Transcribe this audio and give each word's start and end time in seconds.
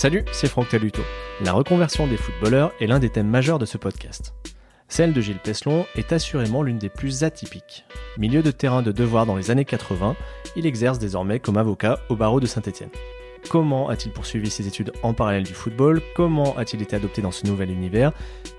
Salut, 0.00 0.24
c'est 0.32 0.48
Franck 0.48 0.70
Taluto. 0.70 1.02
La 1.44 1.52
reconversion 1.52 2.06
des 2.06 2.16
footballeurs 2.16 2.72
est 2.80 2.86
l'un 2.86 2.98
des 2.98 3.10
thèmes 3.10 3.28
majeurs 3.28 3.58
de 3.58 3.66
ce 3.66 3.76
podcast. 3.76 4.32
Celle 4.88 5.12
de 5.12 5.20
Gilles 5.20 5.42
Peslon 5.44 5.84
est 5.94 6.14
assurément 6.14 6.62
l'une 6.62 6.78
des 6.78 6.88
plus 6.88 7.22
atypiques. 7.22 7.84
Milieu 8.16 8.42
de 8.42 8.50
terrain 8.50 8.80
de 8.80 8.92
devoir 8.92 9.26
dans 9.26 9.36
les 9.36 9.50
années 9.50 9.66
80, 9.66 10.16
il 10.56 10.64
exerce 10.64 10.98
désormais 10.98 11.38
comme 11.38 11.58
avocat 11.58 11.98
au 12.08 12.16
barreau 12.16 12.40
de 12.40 12.46
Saint-Étienne. 12.46 12.88
Comment 13.50 13.90
a-t-il 13.90 14.10
poursuivi 14.10 14.48
ses 14.48 14.66
études 14.66 14.90
en 15.02 15.12
parallèle 15.12 15.42
du 15.42 15.52
football? 15.52 16.00
Comment 16.16 16.56
a-t-il 16.56 16.82
été 16.82 16.96
adopté 16.96 17.20
dans 17.20 17.30
ce 17.30 17.46
nouvel 17.46 17.70
univers? 17.70 18.12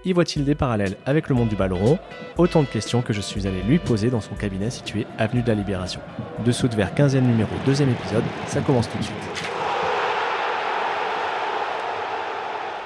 Y 0.05 0.13
voit-il 0.13 0.45
des 0.45 0.53
parallèles 0.53 0.97
avec 1.07 1.27
le 1.27 1.33
monde 1.33 1.49
du 1.49 1.55
ballon? 1.55 1.83
Rond 1.83 1.99
Autant 2.37 2.61
de 2.61 2.67
questions 2.67 3.01
que 3.01 3.13
je 3.13 3.21
suis 3.21 3.47
allé 3.47 3.63
lui 3.63 3.79
poser 3.79 4.11
dans 4.11 4.21
son 4.21 4.35
cabinet 4.35 4.69
situé 4.69 5.07
avenue 5.17 5.41
de 5.41 5.47
la 5.47 5.55
Libération. 5.55 6.01
De 6.45 6.51
vers 6.75 6.93
15e 6.93 7.21
numéro, 7.21 7.49
deuxième 7.65 7.89
épisode, 7.89 8.25
ça 8.45 8.61
commence 8.61 8.87
tout 8.91 8.99
de 8.99 9.03
suite. 9.05 9.60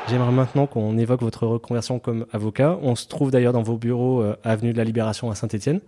J'aimerais 0.08 0.32
maintenant 0.32 0.68
qu'on 0.68 0.98
évoque 0.98 1.22
votre 1.22 1.48
reconversion 1.48 2.00
comme 2.00 2.26
avocat. 2.32 2.78
On 2.82 2.96
se 2.96 3.08
trouve 3.08 3.32
d'ailleurs 3.32 3.54
dans 3.54 3.64
vos 3.64 3.78
bureaux 3.78 4.22
euh, 4.22 4.36
avenue 4.44 4.72
de 4.72 4.78
la 4.78 4.84
Libération 4.84 5.32
à 5.32 5.36
Saint-Étienne. 5.36 5.82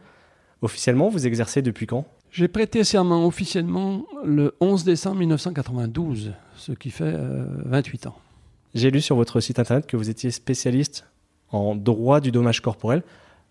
Officiellement, 0.62 1.10
vous 1.10 1.28
exercez 1.28 1.62
depuis 1.62 1.86
quand? 1.86 2.06
J'ai 2.32 2.48
prêté 2.48 2.84
serment 2.84 3.26
officiellement 3.26 4.06
le 4.26 4.56
11 4.60 4.84
décembre 4.84 5.18
1992, 5.20 6.34
ce 6.56 6.72
qui 6.72 6.90
fait 6.90 7.14
28 7.66 8.08
ans. 8.08 8.16
J'ai 8.74 8.92
lu 8.92 9.02
sur 9.02 9.16
votre 9.16 9.40
site 9.40 9.60
internet 9.60 9.88
que 9.88 9.98
vous 9.98 10.10
étiez 10.10 10.32
spécialiste 10.32 11.06
en 11.52 11.76
droit 11.76 12.20
du 12.20 12.32
dommage 12.32 12.62
corporel. 12.62 13.04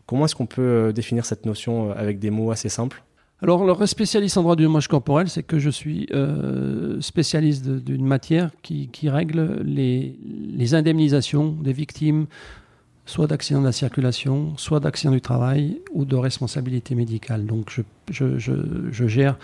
Comment 0.07 0.27
est-ce 0.27 0.37
qu'on 0.37 0.47
peut 0.47 0.63
euh, 0.63 0.93
définir 0.93 1.25
cette 1.25 1.47
notion 1.47 1.91
euh, 1.91 1.95
avec 1.97 2.19
des 2.19 2.31
mots 2.31 2.51
assez 2.51 2.69
simples? 2.69 3.03
Alors, 3.43 3.65
le 3.65 3.87
spécialiste 3.87 4.39
en 4.39 4.43
droit 4.43 4.57
du 4.57 4.63
dommage 4.63 4.89
corporel, 4.89 5.29
c'est 5.29 5.43
que 5.43 5.59
je 5.59 5.69
suis 5.69 6.07
euh, 6.13 6.99
spécialiste 7.03 7.69
d'une 7.69 8.07
matière 8.07 8.51
qui, 8.63 8.89
règle 9.05 9.61
les, 9.63 10.75
indemnisations 10.75 11.53
des 11.53 11.75
victimes, 11.75 12.27
soit 13.05 13.27
d'accidents 13.27 13.61
de 13.61 13.67
la 13.67 13.73
circulation, 13.73 14.57
soit 14.57 14.81
d'accidents 14.81 15.13
du 15.13 15.21
travail 15.21 15.83
ou 15.93 16.07
de 16.07 16.17
responsabilité 16.17 16.95
médicale. 16.95 17.45
Donc, 17.45 17.79
je, 18.11 19.07
gère 19.07 19.39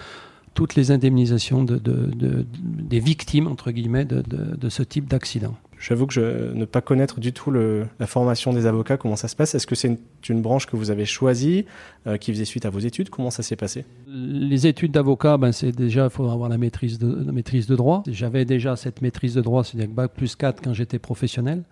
toutes 0.55 0.74
les 0.74 0.91
indemnisations 0.91 1.62
de, 1.62 1.77
de, 1.77 2.06
de, 2.14 2.47
des 2.62 3.00
victimes, 3.00 3.47
entre 3.47 3.72
guillemets, 3.72 4.06
de, 4.06 4.69
ce 4.70 4.83
type 4.83 5.06
d'accident. 5.06 5.55
J'avoue 5.83 6.06
que 6.06 6.14
je 6.14 6.52
ne 6.52 6.64
pas 6.64 6.80
connaître 6.80 7.19
du 7.19 7.33
tout 7.33 7.50
la 7.50 8.06
formation 8.06 8.52
des 8.52 8.66
avocats, 8.66 8.97
comment 8.97 9.16
ça 9.16 9.27
se 9.27 9.34
passe? 9.34 9.56
Est-ce 9.56 9.66
que 9.66 9.75
c'est 9.75 9.98
une, 10.28 10.41
branche 10.41 10.66
que 10.66 10.77
vous 10.77 10.92
avez 10.92 11.05
choisie, 11.05 11.66
euh, 12.06 12.16
qui 12.19 12.33
faisait 12.33 12.44
suite 12.44 12.64
à 12.66 12.70
vos 12.70 12.78
études? 12.78 13.11
Comment 13.11 13.30
ça 13.30 13.42
s'est 13.42 13.56
passé? 13.56 13.84
Les 14.06 14.69
études 14.69 14.92
d'avocat, 14.92 15.39
ben 15.39 15.50
c'est 15.50 15.72
déjà, 15.72 16.05
il 16.05 16.11
faut 16.11 16.30
avoir 16.30 16.48
la 16.48 16.56
maîtrise 16.56 17.00
de, 17.00 17.33
maîtrise 17.33 17.66
de 17.66 17.74
droit. 17.74 18.05
J'avais 18.06 18.44
déjà 18.44 18.77
cette 18.77 19.02
maîtrise 19.02 19.34
de 19.34 19.41
droit, 19.41 19.64
c'est-à-dire 19.64 19.92
Bac 19.92 20.12
plus 20.14 20.36
4 20.36 20.62
quand 20.62 20.72
j'étais 20.72 21.00
professionnel. 21.00 21.64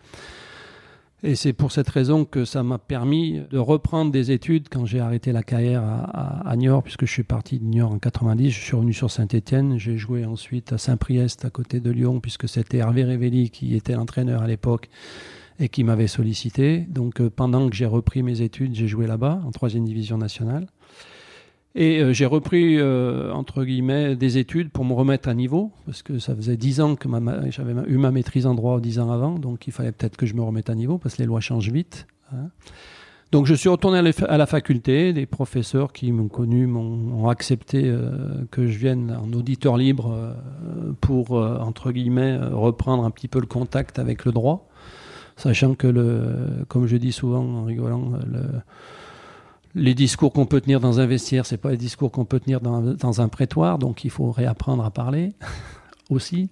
Et 1.23 1.35
c'est 1.35 1.53
pour 1.53 1.71
cette 1.71 1.89
raison 1.91 2.25
que 2.25 2.47
ça 2.47 2.63
m'a 2.63 2.79
permis 2.79 3.43
de 3.51 3.59
reprendre 3.59 4.11
des 4.11 4.31
études 4.31 4.69
quand 4.71 4.87
j'ai 4.87 5.01
arrêté 5.01 5.33
la 5.33 5.43
carrière 5.43 5.83
à, 5.85 6.57
Niort, 6.57 6.83
puisque 6.83 7.05
je 7.05 7.13
suis 7.13 7.25
parti 7.25 7.59
de 7.59 7.65
Niort 7.65 7.93
en 7.93 7.99
90. 7.99 8.51
Je 8.51 8.59
suis 8.59 8.75
revenu 8.75 8.95
sur 8.95 9.11
Saint-Etienne. 9.11 9.79
J'ai 9.79 9.99
joué 9.99 10.25
ensuite 10.25 10.73
à 10.73 10.79
Saint-Priest, 10.79 11.45
à 11.45 11.51
côté 11.51 11.81
de 11.81 11.91
Lyon, 11.91 12.21
puisque 12.21 12.49
c'était 12.49 12.79
Hervé 12.79 13.05
Révelli 13.05 13.51
qui 13.51 13.77
était 13.77 13.93
l'entraîneur 13.93 14.41
à 14.41 14.47
l'époque 14.47 14.89
et 15.59 15.69
qui 15.69 15.85
m'avait 15.85 16.07
sollicité. 16.07 16.87
Donc 16.89 17.21
euh, 17.21 17.29
pendant 17.29 17.69
que 17.69 17.77
j'ai 17.77 17.85
repris 17.85 18.23
mes 18.23 18.41
études, 18.41 18.75
j'ai 18.75 18.89
joué 18.89 19.07
là-bas, 19.07 19.43
en 19.45 19.51
troisième 19.51 19.85
division 19.85 20.17
nationale. 20.17 20.69
Et 21.75 22.01
euh, 22.01 22.13
j'ai 22.13 22.27
repris, 22.27 22.79
euh, 22.79 23.33
entre 23.33 23.65
guillemets, 23.65 24.17
des 24.17 24.39
études 24.39 24.71
pour 24.71 24.85
me 24.85 24.93
remettre 24.93 25.29
à 25.29 25.35
niveau, 25.35 25.71
parce 25.87 26.03
que 26.03 26.19
ça 26.19 26.35
faisait 26.35 26.57
dix 26.57 26.81
ans 26.81 26.97
que 26.97 27.09
j'avais 27.51 27.75
eu 27.87 27.97
ma 27.97 28.11
maîtrise 28.11 28.47
en 28.47 28.55
droit 28.55 28.81
dix 28.81 28.99
ans 28.99 29.11
avant, 29.11 29.39
donc 29.39 29.67
il 29.67 29.73
fallait 29.73 29.93
peut-être 29.93 30.17
que 30.17 30.27
je 30.27 30.35
me 30.35 30.43
remette 30.43 30.69
à 30.69 30.75
niveau, 30.75 30.99
parce 30.99 31.15
que 31.15 31.23
les 31.23 31.27
lois 31.27 31.41
changent 31.41 31.71
vite. 31.71 32.07
Hein. 32.33 32.49
Donc 33.33 33.47
je 33.47 33.55
suis 33.55 33.69
retourné 33.69 33.99
à 34.29 34.37
la 34.37 34.47
faculté, 34.47 35.13
des 35.13 35.25
professeurs 35.25 35.93
qui 35.93 36.11
m'ont 36.11 36.27
connu 36.27 36.67
m'ont 36.67 37.29
accepté 37.29 37.85
euh, 37.85 38.45
que 38.51 38.67
je 38.67 38.77
vienne 38.77 39.17
en 39.23 39.33
auditeur 39.33 39.77
libre 39.77 40.13
euh, 40.13 40.93
pour, 41.01 41.39
euh, 41.39 41.59
entre 41.59 41.93
guillemets, 41.93 42.37
reprendre 42.51 43.05
un 43.05 43.11
petit 43.11 43.29
peu 43.29 43.39
le 43.39 43.47
contact 43.47 44.01
avec 44.01 44.25
le 44.25 44.33
droit, 44.33 44.69
sachant 45.37 45.75
que, 45.75 45.87
le, 45.87 46.65
comme 46.67 46.89
je 46.89 46.97
dis 46.97 47.13
souvent 47.13 47.45
en 47.45 47.65
rigolant, 47.65 48.11
le 48.27 48.43
les 49.75 49.95
discours 49.95 50.33
qu'on 50.33 50.47
peut 50.47 50.61
tenir 50.61 50.81
dans 50.81 51.01
un 51.01 51.07
vestiaire, 51.07 51.47
c'est 51.47 51.57
pas 51.57 51.71
les 51.71 51.77
discours 51.77 52.11
qu'on 52.11 52.25
peut 52.25 52.41
tenir 52.41 52.61
dans, 52.61 52.81
dans, 52.81 53.21
un 53.21 53.29
prétoire, 53.29 53.79
donc 53.79 54.05
il 54.05 54.11
faut 54.11 54.31
réapprendre 54.31 54.85
à 54.85 54.91
parler 54.91 55.33
aussi. 56.11 56.51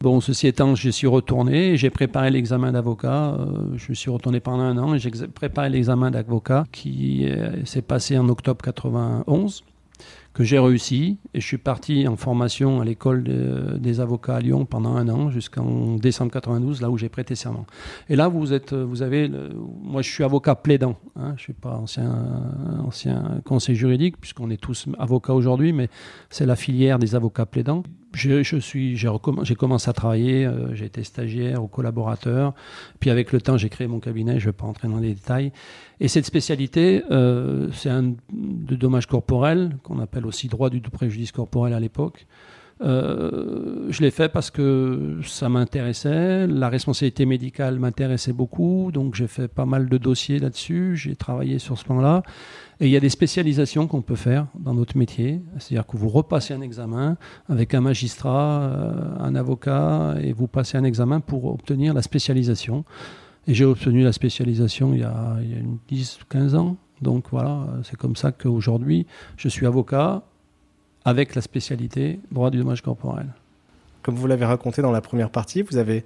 Bon, 0.00 0.20
ceci 0.20 0.46
étant, 0.46 0.74
je 0.74 0.90
suis 0.90 1.06
retourné, 1.06 1.76
j'ai 1.76 1.90
préparé 1.90 2.30
l'examen 2.30 2.72
d'avocat. 2.72 3.34
Euh, 3.34 3.76
je 3.76 3.94
suis 3.94 4.10
retourné 4.10 4.40
pendant 4.40 4.64
un 4.64 4.76
an 4.76 4.94
et 4.94 4.98
j'ai 4.98 5.10
préparé 5.10 5.70
l'examen 5.70 6.10
d'avocat 6.10 6.64
qui 6.70 7.26
euh, 7.26 7.64
s'est 7.64 7.82
passé 7.82 8.18
en 8.18 8.28
octobre 8.28 8.62
91 8.62 9.62
que 10.36 10.44
j'ai 10.44 10.58
réussi. 10.58 11.16
Et 11.32 11.40
je 11.40 11.46
suis 11.46 11.56
parti 11.56 12.06
en 12.06 12.16
formation 12.16 12.82
à 12.82 12.84
l'école 12.84 13.24
de, 13.24 13.78
des 13.78 14.00
avocats 14.00 14.36
à 14.36 14.40
Lyon 14.40 14.66
pendant 14.66 14.94
un 14.94 15.08
an, 15.08 15.30
jusqu'en 15.30 15.96
décembre 15.96 16.30
92, 16.30 16.82
là 16.82 16.90
où 16.90 16.98
j'ai 16.98 17.08
prêté 17.08 17.34
serment. 17.34 17.64
Et 18.10 18.16
là, 18.16 18.28
vous 18.28 18.52
êtes, 18.52 18.74
vous 18.74 19.00
avez, 19.00 19.30
moi, 19.82 20.02
je 20.02 20.10
suis 20.10 20.24
avocat 20.24 20.54
plaidant. 20.54 20.96
Hein, 21.16 21.32
je 21.38 21.42
suis 21.44 21.52
pas 21.54 21.78
ancien, 21.78 22.12
ancien 22.84 23.40
conseil 23.46 23.76
juridique, 23.76 24.20
puisqu'on 24.20 24.50
est 24.50 24.60
tous 24.60 24.86
avocats 24.98 25.32
aujourd'hui, 25.32 25.72
mais 25.72 25.88
c'est 26.28 26.44
la 26.44 26.56
filière 26.56 26.98
des 26.98 27.14
avocats 27.14 27.46
plaidants. 27.46 27.82
J'ai, 28.16 29.54
commencé 29.56 29.90
à 29.90 29.92
travailler, 29.92 30.46
euh, 30.46 30.74
j'ai 30.74 30.86
été 30.86 31.04
stagiaire 31.04 31.62
ou 31.62 31.66
collaborateur. 31.66 32.54
Puis 32.98 33.10
avec 33.10 33.32
le 33.32 33.40
temps, 33.40 33.58
j'ai 33.58 33.68
créé 33.68 33.86
mon 33.86 34.00
cabinet. 34.00 34.40
Je 34.40 34.46
ne 34.46 34.50
vais 34.50 34.56
pas 34.56 34.66
entrer 34.66 34.88
dans 34.88 34.98
les 34.98 35.12
détails. 35.12 35.52
Et 36.00 36.08
cette 36.08 36.24
spécialité, 36.24 37.04
euh, 37.10 37.68
c'est 37.72 37.90
un 37.90 38.14
de 38.32 38.76
dommage 38.76 39.06
corporel 39.06 39.76
qu'on 39.82 40.00
appelle 40.00 40.26
aussi 40.26 40.48
droit 40.48 40.70
du 40.70 40.80
préjudice 40.80 41.30
corporel 41.30 41.74
à 41.74 41.80
l'époque. 41.80 42.26
Euh, 42.82 43.86
je 43.88 44.02
l'ai 44.02 44.10
fait 44.10 44.28
parce 44.28 44.50
que 44.50 45.18
ça 45.24 45.48
m'intéressait, 45.48 46.46
la 46.46 46.68
responsabilité 46.68 47.24
médicale 47.24 47.78
m'intéressait 47.78 48.34
beaucoup, 48.34 48.90
donc 48.92 49.14
j'ai 49.14 49.28
fait 49.28 49.48
pas 49.48 49.64
mal 49.64 49.88
de 49.88 49.96
dossiers 49.96 50.38
là-dessus, 50.38 50.94
j'ai 50.96 51.16
travaillé 51.16 51.58
sur 51.58 51.78
ce 51.78 51.84
plan-là. 51.84 52.22
Et 52.78 52.86
il 52.86 52.90
y 52.90 52.96
a 52.96 53.00
des 53.00 53.08
spécialisations 53.08 53.86
qu'on 53.86 54.02
peut 54.02 54.16
faire 54.16 54.48
dans 54.58 54.74
notre 54.74 54.98
métier, 54.98 55.40
c'est-à-dire 55.58 55.86
que 55.86 55.96
vous 55.96 56.10
repassez 56.10 56.52
un 56.52 56.60
examen 56.60 57.16
avec 57.48 57.72
un 57.72 57.80
magistrat, 57.80 58.64
euh, 58.64 59.18
un 59.18 59.34
avocat, 59.34 60.16
et 60.20 60.32
vous 60.34 60.46
passez 60.46 60.76
un 60.76 60.84
examen 60.84 61.20
pour 61.20 61.46
obtenir 61.46 61.94
la 61.94 62.02
spécialisation. 62.02 62.84
Et 63.46 63.54
j'ai 63.54 63.64
obtenu 63.64 64.02
la 64.02 64.12
spécialisation 64.12 64.92
il 64.92 65.00
y 65.00 65.04
a, 65.04 65.36
il 65.40 65.50
y 65.50 65.54
a 65.54 66.02
10-15 66.04 66.54
ans. 66.56 66.76
Donc 67.00 67.26
voilà, 67.30 67.66
c'est 67.84 67.96
comme 67.96 68.16
ça 68.16 68.32
qu'aujourd'hui, 68.32 69.06
je 69.38 69.48
suis 69.48 69.66
avocat 69.66 70.22
avec 71.04 71.34
la 71.34 71.40
spécialité 71.40 72.20
droit 72.30 72.50
du 72.50 72.58
dommage 72.58 72.82
corporel. 72.82 73.28
Comme 74.02 74.16
vous 74.16 74.26
l'avez 74.26 74.44
raconté 74.44 74.82
dans 74.82 74.92
la 74.92 75.00
première 75.00 75.30
partie, 75.30 75.62
vous 75.62 75.78
avez 75.78 76.04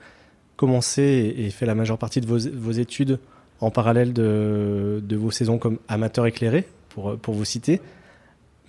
commencé 0.57 1.35
et 1.37 1.51
fait 1.51 1.67
la 1.67 1.75
majeure 1.75 1.99
partie 1.99 2.21
de 2.21 2.27
vos 2.27 2.71
études 2.73 3.19
en 3.61 3.71
parallèle 3.71 4.13
de, 4.13 5.17
vos 5.17 5.31
saisons 5.31 5.59
comme 5.59 5.79
amateur 5.89 6.27
éclairé, 6.27 6.67
pour, 6.91 7.17
pour 7.19 7.35
vous 7.35 7.45
citer. 7.45 7.81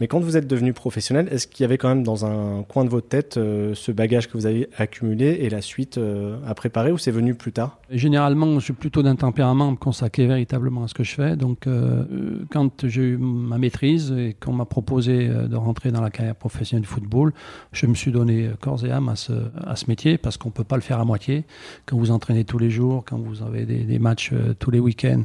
Mais 0.01 0.07
quand 0.07 0.19
vous 0.19 0.35
êtes 0.35 0.47
devenu 0.47 0.73
professionnel, 0.73 1.27
est-ce 1.29 1.45
qu'il 1.45 1.63
y 1.63 1.65
avait 1.65 1.77
quand 1.77 1.87
même 1.87 2.01
dans 2.01 2.25
un 2.25 2.63
coin 2.63 2.85
de 2.85 2.89
votre 2.89 3.07
tête 3.07 3.37
euh, 3.37 3.75
ce 3.75 3.91
bagage 3.91 4.27
que 4.27 4.33
vous 4.33 4.47
avez 4.47 4.67
accumulé 4.75 5.37
et 5.41 5.49
la 5.51 5.61
suite 5.61 5.99
euh, 5.99 6.39
à 6.43 6.55
préparer 6.55 6.91
ou 6.91 6.97
c'est 6.97 7.11
venu 7.11 7.35
plus 7.35 7.51
tard? 7.51 7.77
Généralement, 7.91 8.55
je 8.55 8.63
suis 8.63 8.73
plutôt 8.73 9.03
d'un 9.03 9.15
tempérament 9.15 9.75
consacré 9.75 10.25
véritablement 10.25 10.85
à 10.85 10.87
ce 10.87 10.95
que 10.95 11.03
je 11.03 11.13
fais. 11.13 11.35
Donc, 11.35 11.67
euh, 11.67 12.03
quand 12.49 12.87
j'ai 12.87 13.03
eu 13.03 13.17
ma 13.17 13.59
maîtrise 13.59 14.11
et 14.11 14.33
qu'on 14.33 14.53
m'a 14.53 14.65
proposé 14.65 15.27
de 15.27 15.55
rentrer 15.55 15.91
dans 15.91 16.01
la 16.01 16.09
carrière 16.09 16.33
professionnelle 16.33 16.81
du 16.81 16.87
football, 16.87 17.31
je 17.71 17.85
me 17.85 17.93
suis 17.93 18.11
donné 18.11 18.49
corps 18.59 18.83
et 18.83 18.89
âme 18.89 19.07
à 19.07 19.15
ce, 19.15 19.33
à 19.33 19.75
métier 19.87 20.17
parce 20.17 20.35
qu'on 20.35 20.49
ne 20.49 20.53
peut 20.53 20.63
pas 20.63 20.77
le 20.77 20.81
faire 20.81 20.99
à 20.99 21.05
moitié. 21.05 21.45
Quand 21.85 21.97
vous 21.97 22.09
entraînez 22.09 22.43
tous 22.43 22.57
les 22.57 22.71
jours, 22.71 23.03
quand 23.07 23.19
vous 23.19 23.43
avez 23.43 23.65
des, 23.65 23.99
matchs 23.99 24.31
tous 24.57 24.71
les 24.71 24.79
week-ends, 24.79 25.21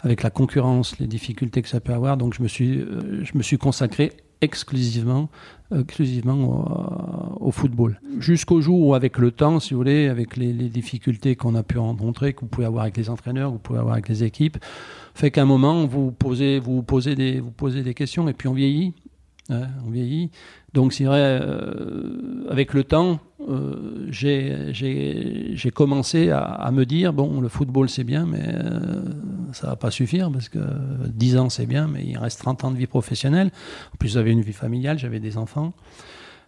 avec 0.00 0.22
la 0.22 0.30
concurrence, 0.30 0.98
les 0.98 1.06
difficultés 1.06 1.62
que 1.62 1.68
ça 1.68 1.80
peut 1.80 1.92
avoir. 1.92 2.16
Donc, 2.16 2.34
je 2.34 2.42
me 2.42 2.48
suis, 2.48 2.78
euh, 2.78 3.24
je 3.24 3.36
me 3.36 3.42
suis 3.42 3.58
consacré 3.58 4.12
exclusivement, 4.40 5.28
exclusivement 5.74 7.38
au, 7.40 7.46
au 7.48 7.50
football. 7.50 8.00
Jusqu'au 8.18 8.60
jour 8.60 8.80
où, 8.80 8.94
avec 8.94 9.18
le 9.18 9.30
temps, 9.30 9.60
si 9.60 9.74
vous 9.74 9.80
voulez, 9.80 10.08
avec 10.08 10.36
les, 10.36 10.52
difficultés 10.52 11.34
qu'on 11.34 11.54
a 11.54 11.62
pu 11.62 11.78
rencontrer, 11.78 12.34
que 12.34 12.40
vous 12.40 12.46
pouvez 12.46 12.66
avoir 12.66 12.82
avec 12.82 12.96
les 12.96 13.10
entraîneurs, 13.10 13.48
que 13.48 13.54
vous 13.54 13.58
pouvez 13.58 13.78
avoir 13.78 13.94
avec 13.94 14.08
les 14.08 14.24
équipes, 14.24 14.58
fait 15.14 15.30
qu'à 15.30 15.42
un 15.42 15.46
moment, 15.46 15.86
vous 15.86 16.12
posez, 16.12 16.58
vous 16.58 16.82
posez 16.82 17.14
des, 17.14 17.40
vous 17.40 17.50
posez 17.50 17.82
des 17.82 17.94
questions 17.94 18.28
et 18.28 18.32
puis 18.32 18.48
on 18.48 18.54
vieillit. 18.54 18.94
Hein, 19.50 19.68
on 19.86 19.90
vieillit. 19.90 20.30
Donc 20.74 20.92
c'est 20.92 21.04
vrai, 21.04 21.40
euh, 21.40 22.46
avec 22.50 22.74
le 22.74 22.84
temps, 22.84 23.18
euh, 23.48 24.06
j'ai 24.10 25.70
commencé 25.74 26.30
à, 26.30 26.70
me 26.70 26.84
dire, 26.84 27.14
bon, 27.14 27.40
le 27.40 27.48
football 27.48 27.88
c'est 27.88 28.04
bien, 28.04 28.26
mais 28.26 28.44
euh, 28.46 29.00
ça 29.52 29.68
va 29.68 29.76
pas 29.76 29.90
suffire 29.90 30.30
parce 30.30 30.48
que 30.48 30.58
10 31.06 31.36
ans 31.38 31.50
c'est 31.50 31.66
bien, 31.66 31.88
mais 31.88 32.04
il 32.04 32.16
reste 32.18 32.40
30 32.40 32.64
ans 32.64 32.70
de 32.70 32.76
vie 32.76 32.86
professionnelle. 32.86 33.50
En 33.94 33.96
plus, 33.96 34.12
j'avais 34.12 34.32
une 34.32 34.42
vie 34.42 34.52
familiale, 34.52 34.98
j'avais 34.98 35.20
des 35.20 35.36
enfants. 35.36 35.72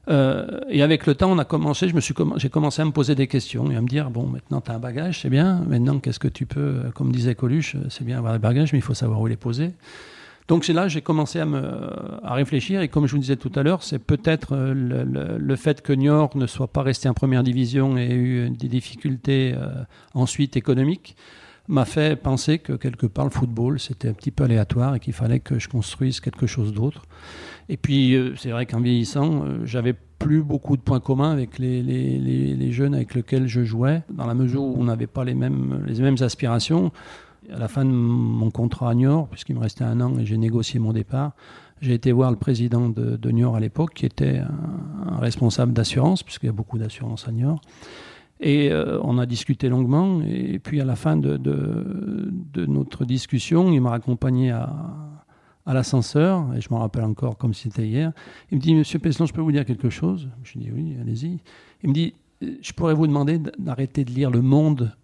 Euh, 0.09 0.61
et 0.69 0.83
avec 0.83 1.07
le 1.07 1.15
temps, 1.15 1.31
on 1.31 1.39
a 1.39 1.45
commencé, 1.45 1.89
je 1.89 1.95
me 1.95 2.01
suis 2.01 2.15
j'ai 2.37 2.49
commencé 2.49 2.83
à 2.83 2.85
me 2.85 2.91
poser 2.91 3.15
des 3.15 3.27
questions 3.27 3.71
et 3.71 3.77
à 3.77 3.81
me 3.81 3.89
dire 3.89 4.11
bon, 4.11 4.27
maintenant 4.27 4.61
tu 4.61 4.71
as 4.71 4.75
un 4.75 4.79
bagage, 4.79 5.21
c'est 5.21 5.31
bien. 5.31 5.63
Maintenant, 5.69 5.99
qu'est-ce 5.99 6.19
que 6.19 6.29
tu 6.29 6.47
peux, 6.47 6.83
comme 6.95 7.13
disait 7.13 7.35
Coluche, 7.35 7.77
c'est 7.91 8.05
bien 8.05 8.19
avoir 8.19 8.33
des 8.33 8.39
bagages, 8.39 8.73
mais 8.73 8.79
il 8.79 8.83
faut 8.83 8.95
savoir 8.95 9.21
où 9.21 9.27
les 9.27 9.37
poser. 9.37 9.73
Donc 10.49 10.65
c'est 10.65 10.73
là 10.73 10.89
j'ai 10.89 11.01
commencé 11.01 11.39
à, 11.39 11.47
me, 11.47 11.63
à 12.25 12.35
réfléchir 12.35 12.81
et 12.81 12.89
comme 12.89 13.07
je 13.07 13.13
vous 13.13 13.21
disais 13.21 13.37
tout 13.37 13.53
à 13.55 13.63
l'heure, 13.63 13.85
c'est 13.85 14.01
peut-être 14.01 14.57
euh, 14.57 14.75
le, 14.75 15.39
le, 15.39 15.57
fait 15.57 15.81
que 15.81 15.93
Niort 15.93 16.37
ne 16.37 16.49
soit 16.49 16.67
pas 16.67 16.83
resté 16.83 17.09
en 17.09 17.15
première 17.15 17.45
division 17.45 17.97
et 17.97 18.01
ait 18.01 18.15
eu 18.15 18.51
des 18.51 18.67
difficultés 18.67 19.55
euh, 19.55 19.69
ensuite 20.13 20.57
économiques 20.57 21.15
m'a 21.71 21.85
fait 21.85 22.21
penser 22.21 22.59
que 22.59 22.75
quelque 22.75 23.07
part 23.07 23.25
le 23.25 23.31
football 23.31 23.81
c'était 23.81 24.09
un 24.09 24.13
petit 24.13 24.31
peu 24.31 24.45
aléatoire 24.45 24.95
et 24.95 25.01
qu'il 25.01 25.13
fallait 25.13 25.41
que 25.41 25.59
je 25.59 25.69
construise 25.69 26.21
quelque 26.21 26.47
chose 26.47 26.73
d'autre. 26.73 27.03
Et 27.69 27.77
puis 27.77 28.15
euh, 28.15 28.35
c'est 28.37 28.51
vrai 28.51 28.67
qu'en 28.67 28.81
vieillissant, 28.81 29.45
j'avais 29.65 29.95
plus 30.21 30.43
beaucoup 30.43 30.77
de 30.77 30.83
points 30.83 31.01
communs 31.01 31.33
avec 31.33 31.59
les, 31.59 31.83
les, 31.83 32.19
les, 32.19 32.73
jeunes 32.73 32.95
avec 32.95 33.15
lesquels 33.15 33.49
je 33.49 33.65
jouais, 33.65 34.03
dans 34.13 34.27
la 34.27 34.35
mesure 34.35 34.63
où 34.63 34.75
on 34.79 34.85
n'avait 34.85 35.07
pas 35.07 35.25
les 35.25 35.35
mêmes, 35.35 35.83
les 35.87 35.99
mêmes 36.01 36.19
aspirations. 36.21 36.93
À 37.51 37.59
la 37.59 37.69
fin 37.69 37.85
de 37.85 37.91
mon 37.91 38.51
contrat 38.51 38.91
à 38.91 38.95
Niort, 38.95 39.29
puisqu'il 39.29 39.57
me 39.57 39.61
restait 39.61 39.83
un 39.83 40.01
an 40.03 40.19
et 40.19 40.27
j'ai 40.27 40.37
négocié 40.37 40.79
mon 40.79 40.93
départ, 40.93 41.33
j'ai 41.81 41.95
été 41.95 42.13
voir 42.13 42.31
le 42.31 42.37
président 42.37 42.91
de, 42.91 43.17
de 43.17 43.31
Niort 43.31 43.57
à 43.57 43.61
l'époque, 43.61 43.95
qui 43.95 44.07
était 44.07 44.39
un, 44.39 45.19
responsable 45.19 45.73
d'assurance, 45.73 46.23
puisqu'il 46.23 46.47
y 46.47 46.51
a 46.51 46.53
beaucoup 46.53 46.79
d'assurance 46.79 47.27
à 47.27 47.33
Niort. 47.33 47.61
Et 48.41 48.73
euh, 48.73 48.99
on 49.03 49.19
a 49.19 49.27
discuté 49.27 49.69
longuement. 49.69 50.23
Et 50.23 50.59
puis 50.59 50.81
à 50.81 50.85
la 50.85 50.97
fin 50.97 51.17
de, 51.17 51.39
notre 52.67 53.05
discussion, 53.05 53.71
il 53.71 53.81
m'a 53.81 53.93
accompagné 53.93 54.51
à, 54.51 55.07
l'ascenseur, 55.67 56.53
et 56.57 56.61
je 56.61 56.69
m'en 56.71 56.81
rappelle 56.81 57.05
encore 57.05 57.37
comme 57.39 57.55
si 57.55 57.65
c'était 57.65 57.87
hier. 57.87 58.13
Il 58.51 58.57
me 58.57 58.61
dit, 58.61 58.75
Monsieur 58.75 58.99
Peslon, 58.99 59.27
je 59.27 59.33
peux 59.33 59.41
vous 59.41 59.53
dire 59.53 59.65
quelque 59.65 59.89
chose? 59.89 60.29
Je 60.43 60.55
lui 60.55 60.61
dis, 60.63 60.73
oui, 60.73 60.97
allez-y. 61.01 61.39
Il 61.85 61.91
me 61.91 61.95
dit, 61.95 62.15
je 62.41 62.73
pourrais 62.73 62.95
vous 62.95 63.07
demander 63.07 63.39
d'arrêter 63.59 64.05
de 64.05 64.11
lire 64.11 64.33
Le 64.33 64.43
Monde 64.43 64.97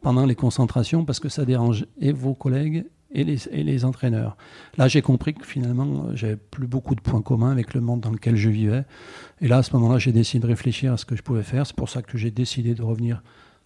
pendant 0.00 0.26
les 0.26 0.36
concentrations 0.36 1.04
parce 1.04 1.18
que 1.18 1.28
ça 1.28 1.44
dérange 1.44 1.86
et 1.98 2.12
vos 2.12 2.34
collègues 2.34 2.86
et 3.12 3.24
les, 3.24 3.48
et 3.48 3.62
les 3.62 3.84
entraîneurs. 3.84 4.36
Là, 4.76 4.88
j'ai 4.88 5.02
compris 5.02 5.34
que 5.34 5.44
finalement, 5.44 6.06
j'avais 6.14 6.36
plus 6.36 6.66
beaucoup 6.66 6.94
de 6.94 7.00
points 7.00 7.22
communs 7.22 7.50
avec 7.50 7.74
le 7.74 7.80
monde 7.80 8.00
dans 8.00 8.10
lequel 8.10 8.36
je 8.36 8.48
vivais. 8.48 8.84
Et 9.40 9.48
là, 9.48 9.58
à 9.58 9.62
ce 9.62 9.72
moment-là, 9.74 9.98
j'ai 9.98 10.12
décidé 10.12 10.42
de 10.42 10.46
réfléchir 10.46 10.92
à 10.92 10.96
ce 10.96 11.04
que 11.04 11.16
je 11.16 11.22
pouvais 11.22 11.42
faire. 11.42 11.66
C'est 11.66 11.76
pour 11.76 11.88
ça 11.88 12.02
que 12.02 12.16
j'ai 12.18 12.30
décidé 12.30 12.74
de 12.74 12.82
revenir 12.82 13.22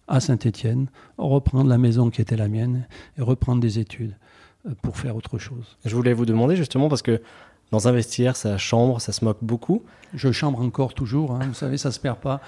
à 0.09 0.21
Saint-Étienne, 0.21 0.89
reprendre 1.19 1.69
la 1.69 1.79
maison 1.79 2.11
qui 2.11 2.21
était 2.21 2.37
la 2.37 2.49
mienne 2.49 2.87
et 3.19 3.23
reprendre 3.23 3.61
des 3.61 3.79
études 3.79 4.17
euh, 4.67 4.73
pour 4.83 4.99
faire 4.99 5.17
autre 5.17 5.39
chose. 5.39 5.77
Je 5.85 5.95
voulais 5.95 6.13
vous 6.13 6.27
demander 6.27 6.57
justement 6.57 6.89
parce 6.89 7.03
que 7.03 7.23
dans 7.71 7.89
un 7.89 7.93
vestiaire, 7.93 8.37
ça 8.37 8.59
chambre, 8.59 9.01
ça 9.01 9.13
se 9.13 9.25
moque 9.25 9.39
beaucoup. 9.43 9.83
Je 10.13 10.31
chambre 10.31 10.61
encore 10.61 10.95
toujours, 10.95 11.33
hein, 11.33 11.41
vous 11.49 11.55
savez, 11.55 11.79
ça 11.79 11.91
se 11.91 11.99
perd 11.99 12.19
pas. 12.19 12.41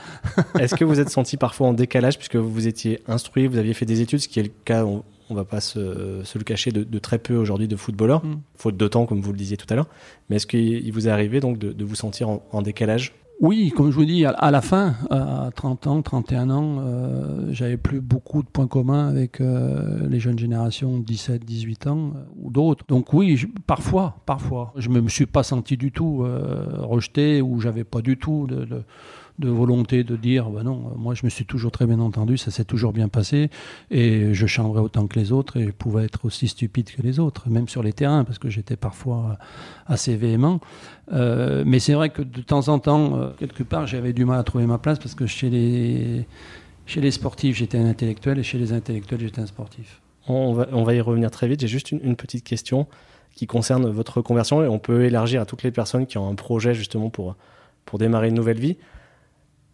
Est-ce 0.58 0.74
que 0.74 0.84
vous 0.84 1.00
êtes 1.00 1.08
senti 1.08 1.36
parfois 1.36 1.68
en 1.68 1.72
décalage 1.72 2.18
puisque 2.18 2.36
vous 2.36 2.66
étiez 2.68 3.02
instruit, 3.08 3.46
vous 3.46 3.56
aviez 3.56 3.74
fait 3.74 3.86
des 3.86 4.02
études, 4.02 4.20
ce 4.20 4.28
qui 4.28 4.38
est 4.38 4.44
le 4.44 4.52
cas, 4.64 4.84
on, 4.84 5.02
ne 5.34 5.38
va 5.38 5.44
pas 5.44 5.60
se, 5.60 5.80
le 5.80 6.44
cacher, 6.44 6.70
de, 6.70 6.98
très 6.98 7.18
peu 7.18 7.36
aujourd'hui 7.36 7.68
de 7.68 7.76
footballeurs, 7.76 8.24
mm. 8.24 8.40
faute 8.56 8.76
de 8.76 8.88
temps, 8.88 9.06
comme 9.06 9.20
vous 9.20 9.32
le 9.32 9.38
disiez 9.38 9.56
tout 9.56 9.66
à 9.70 9.74
l'heure. 9.74 9.88
Mais 10.28 10.36
est-ce 10.36 10.46
qu'il 10.46 10.92
vous 10.92 11.08
est 11.08 11.10
arrivé 11.10 11.40
donc 11.40 11.58
de, 11.58 11.84
vous 11.84 11.94
sentir 11.94 12.28
en 12.28 12.62
décalage? 12.62 13.12
Oui, 13.38 13.70
comme 13.76 13.90
je 13.90 13.96
vous 13.96 14.06
dis, 14.06 14.24
à, 14.24 14.50
la 14.50 14.62
fin, 14.62 14.94
à 15.10 15.50
30 15.54 15.86
ans, 15.88 16.00
31 16.00 16.48
ans, 16.48 16.76
euh, 16.78 17.48
j'avais 17.50 17.76
plus 17.76 18.00
beaucoup 18.00 18.42
de 18.42 18.48
points 18.48 18.66
communs 18.66 19.08
avec 19.08 19.42
euh, 19.42 20.08
les 20.08 20.20
jeunes 20.20 20.38
générations, 20.38 20.98
17, 20.98 21.44
18 21.44 21.86
ans 21.86 22.12
euh, 22.16 22.20
ou 22.40 22.50
d'autres. 22.50 22.86
Donc 22.88 23.12
oui, 23.12 23.38
parfois, 23.66 24.16
parfois, 24.24 24.72
je 24.76 24.88
me, 24.88 25.02
me 25.02 25.10
suis 25.10 25.26
pas 25.26 25.42
senti 25.42 25.76
du 25.76 25.92
tout 25.92 26.24
rejeté 26.78 27.42
ou 27.42 27.60
j'avais 27.60 27.84
pas 27.84 28.00
du 28.00 28.16
tout 28.16 28.46
de 28.46 28.64
de 28.64 28.82
volonté 29.40 30.04
de 30.04 30.16
dire 30.16 30.48
bah 30.50 30.62
non, 30.62 30.92
moi 30.96 31.14
je 31.14 31.24
me 31.24 31.30
suis 31.30 31.44
toujours 31.44 31.70
très 31.70 31.86
bien 31.86 32.00
entendu, 32.00 32.38
ça 32.38 32.50
s'est 32.50 32.64
toujours 32.64 32.92
bien 32.92 33.08
passé 33.08 33.50
et 33.90 34.32
je 34.32 34.46
chambrais 34.46 34.80
autant 34.80 35.06
que 35.06 35.18
les 35.18 35.32
autres 35.32 35.56
et 35.56 35.66
je 35.66 35.70
pouvais 35.70 36.04
être 36.04 36.24
aussi 36.24 36.48
stupide 36.48 36.90
que 36.90 37.02
les 37.02 37.18
autres, 37.18 37.48
même 37.48 37.68
sur 37.68 37.82
les 37.82 37.92
terrains 37.92 38.24
parce 38.24 38.38
que 38.38 38.48
j'étais 38.48 38.76
parfois 38.76 39.38
assez 39.86 40.16
véhément. 40.16 40.60
Euh, 41.12 41.64
mais 41.66 41.78
c'est 41.78 41.94
vrai 41.94 42.10
que 42.10 42.22
de 42.22 42.40
temps 42.40 42.68
en 42.68 42.78
temps, 42.78 43.16
euh, 43.16 43.30
quelque 43.38 43.62
part, 43.62 43.86
j'avais 43.86 44.12
du 44.12 44.24
mal 44.24 44.38
à 44.38 44.42
trouver 44.42 44.66
ma 44.66 44.78
place 44.78 44.98
parce 44.98 45.14
que 45.14 45.26
chez 45.26 45.50
les, 45.50 46.26
chez 46.86 47.00
les 47.00 47.10
sportifs, 47.10 47.56
j'étais 47.56 47.78
un 47.78 47.86
intellectuel 47.86 48.38
et 48.38 48.42
chez 48.42 48.58
les 48.58 48.72
intellectuels, 48.72 49.20
j'étais 49.20 49.40
un 49.40 49.46
sportif. 49.46 50.00
On 50.28 50.52
va, 50.52 50.66
on 50.72 50.82
va 50.82 50.94
y 50.94 51.00
revenir 51.00 51.30
très 51.30 51.46
vite. 51.46 51.60
J'ai 51.60 51.68
juste 51.68 51.92
une, 51.92 52.00
une 52.02 52.16
petite 52.16 52.44
question 52.44 52.86
qui 53.34 53.46
concerne 53.46 53.88
votre 53.88 54.22
conversion 54.22 54.64
et 54.64 54.68
on 54.68 54.78
peut 54.78 55.04
élargir 55.04 55.42
à 55.42 55.46
toutes 55.46 55.62
les 55.62 55.70
personnes 55.70 56.06
qui 56.06 56.18
ont 56.18 56.28
un 56.28 56.34
projet 56.34 56.74
justement 56.74 57.10
pour, 57.10 57.36
pour 57.84 57.98
démarrer 57.98 58.28
une 58.28 58.34
nouvelle 58.34 58.58
vie. 58.58 58.76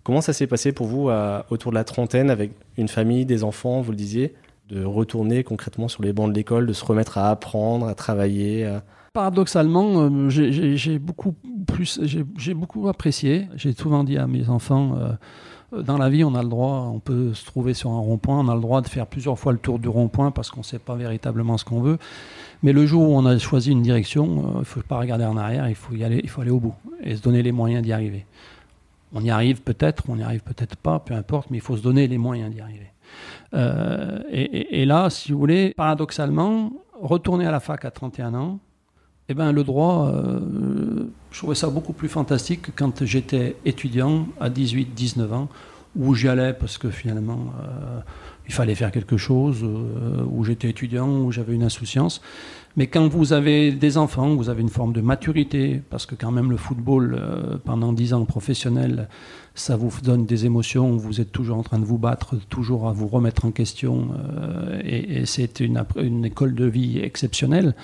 Comment 0.04 0.20
ça 0.20 0.32
s'est 0.32 0.46
passé 0.46 0.72
pour 0.72 0.87
vous 0.87 1.10
autour 1.50 1.70
de 1.70 1.76
la 1.76 1.84
trentaine 1.84 2.31
avec 2.31 2.52
une 2.76 2.88
famille, 2.88 3.25
des 3.25 3.44
enfants, 3.44 3.81
vous 3.81 3.93
le 3.93 3.96
disiez, 3.96 4.34
de 4.69 4.84
retourner 4.84 5.44
concrètement 5.44 5.88
sur 5.88 6.02
les 6.02 6.12
bancs 6.12 6.28
de 6.28 6.34
l'école, 6.34 6.66
de 6.66 6.72
se 6.72 6.84
remettre 6.84 7.19
à 7.19 7.31
apprendre, 7.31 7.87
à 7.87 7.94
travailler 7.94 8.69
Paradoxalement, 9.12 10.08
euh, 10.08 10.31
j'ai 10.31 10.99
beaucoup 10.99 11.34
plus, 11.66 12.00
j'ai 12.38 12.54
beaucoup 12.54 12.88
apprécié. 12.88 13.46
J'ai 13.56 13.75
souvent 13.75 14.04
dit 14.04 14.16
à 14.16 14.26
mes 14.26 14.49
enfants. 14.49 14.96
Euh, 14.96 15.82
dans 15.82 15.99
la 15.99 16.08
vie, 16.08 16.25
on 16.25 16.34
a 16.34 16.43
le 16.43 16.49
droit, 16.49 16.90
on 16.90 16.99
peut 16.99 17.34
se 17.34 17.44
trouver 17.44 17.75
sur 17.75 17.90
un 17.90 17.99
rond-point, 17.99 18.38
on 18.38 18.49
a 18.49 18.54
le 18.54 18.62
droit 18.62 18.81
de 18.81 18.88
faire 18.88 19.06
plusieurs 19.06 19.38
fois 19.38 19.52
le 19.52 19.58
tour 19.58 19.78
du 19.78 19.88
rond-point 19.88 20.31
parce 20.31 20.50
qu'on 20.50 20.60
ne 20.60 20.64
sait 20.64 20.78
pas 20.78 20.94
véritablement 20.94 21.58
ce 21.58 21.66
qu'on 21.66 21.82
veut. 21.82 21.99
Mais 22.62 22.72
le 22.72 22.87
jour 22.87 23.10
où 23.10 23.14
on 23.14 23.26
a 23.26 23.37
choisi 23.37 23.70
une 23.70 23.82
direction, 23.82 24.25
euh, 24.25 24.50
il 24.54 24.58
ne 24.60 24.64
faut 24.64 24.81
pas 24.81 24.99
regarder 24.99 25.26
en 25.26 25.37
arrière, 25.37 25.69
il 25.69 25.75
faut 25.75 25.93
aller, 25.93 26.22
il 26.22 26.31
faut 26.31 26.40
aller 26.40 26.50
au 26.50 26.60
bout 26.60 26.75
et 27.02 27.14
se 27.14 27.20
donner 27.20 27.43
les 27.43 27.52
moyens 27.52 27.82
d'y 27.82 27.93
arriver. 27.93 28.25
On 29.14 29.23
y 29.23 29.31
arrive 29.31 29.62
peut-être, 29.62 30.05
on 30.09 30.17
n'y 30.17 30.23
arrive 30.23 30.43
peut-être 30.43 30.76
pas, 30.76 30.99
peu 30.99 31.14
importe, 31.14 31.50
mais 31.50 31.59
il 31.59 31.61
faut 31.61 31.76
se 31.76 31.82
donner 31.82 32.06
les 32.09 32.19
moyens 32.19 32.53
d'y 32.53 32.61
arriver. 32.61 32.93
Euh, 33.55 34.20
et, 34.31 34.85
là, 34.87 35.11
si 35.11 35.32
vous 35.32 35.38
voulez, 35.38 35.75
paradoxalement, 35.76 36.73
retourner 37.00 37.47
à 37.47 37.50
la 37.50 37.61
fac 37.61 37.85
à 37.85 37.91
31 37.91 38.35
ans, 38.35 38.59
eh 39.29 39.35
ben, 39.35 39.53
le 39.53 39.64
droit, 39.64 40.09
euh, 40.09 41.06
je 41.31 41.38
trouvais 41.38 41.55
ça 41.55 41.69
beaucoup 41.69 41.93
plus 41.93 42.09
fantastique 42.09 42.62
que 42.62 42.70
quand 42.70 43.05
j'étais 43.05 43.56
étudiant 43.64 44.26
à 44.41 44.49
18, 44.49 44.94
19 44.94 45.32
ans, 45.32 45.49
où 45.97 46.15
j'y 46.15 46.29
allais 46.29 46.53
parce 46.53 46.79
que 46.79 46.91
finalement, 46.91 47.53
euh, 47.62 48.00
il 48.47 48.53
fallait 48.53 48.75
faire 48.75 48.91
quelque 48.91 49.17
chose, 49.17 49.62
où 49.62 50.44
j'étais 50.44 50.69
étudiant, 50.69 51.09
où 51.09 51.31
j'avais 51.31 51.55
une 51.55 51.62
insouciance. 51.62 52.21
Mais 52.77 52.87
quand 52.87 53.06
vous 53.06 53.35
avez 53.35 53.71
des 53.71 53.99
enfants, 53.99 54.35
vous 54.35 54.49
avez 54.49 54.62
une 54.62 54.71
forme 54.71 54.94
de 54.94 55.03
maturité, 55.03 55.83
parce 55.91 56.06
que 56.06 56.15
quand 56.15 56.31
même 56.31 56.50
le 56.50 56.56
football, 56.56 57.15
euh, 57.19 57.59
pendant 57.62 57.93
dix 57.93 58.15
ans 58.15 58.25
professionnel, 58.25 59.09
ça 59.55 59.77
vous 59.77 59.91
donne 60.03 60.25
des 60.25 60.47
émotions, 60.47 60.97
vous 60.97 61.21
êtes 61.21 61.33
toujours 61.33 61.59
en 61.59 61.62
train 61.62 61.79
de 61.79 61.85
vous 61.85 61.99
battre, 61.99 62.37
toujours 62.49 62.88
à 62.88 62.93
vous 62.93 63.09
remettre 63.09 63.45
en 63.45 63.50
question, 63.50 64.09
euh, 64.16 64.81
et, 64.85 65.26
c'est 65.26 65.61
une, 65.61 65.85
école 66.25 66.55
de 66.55 66.64
vie 66.64 66.99
exceptionnelle. 66.99 67.75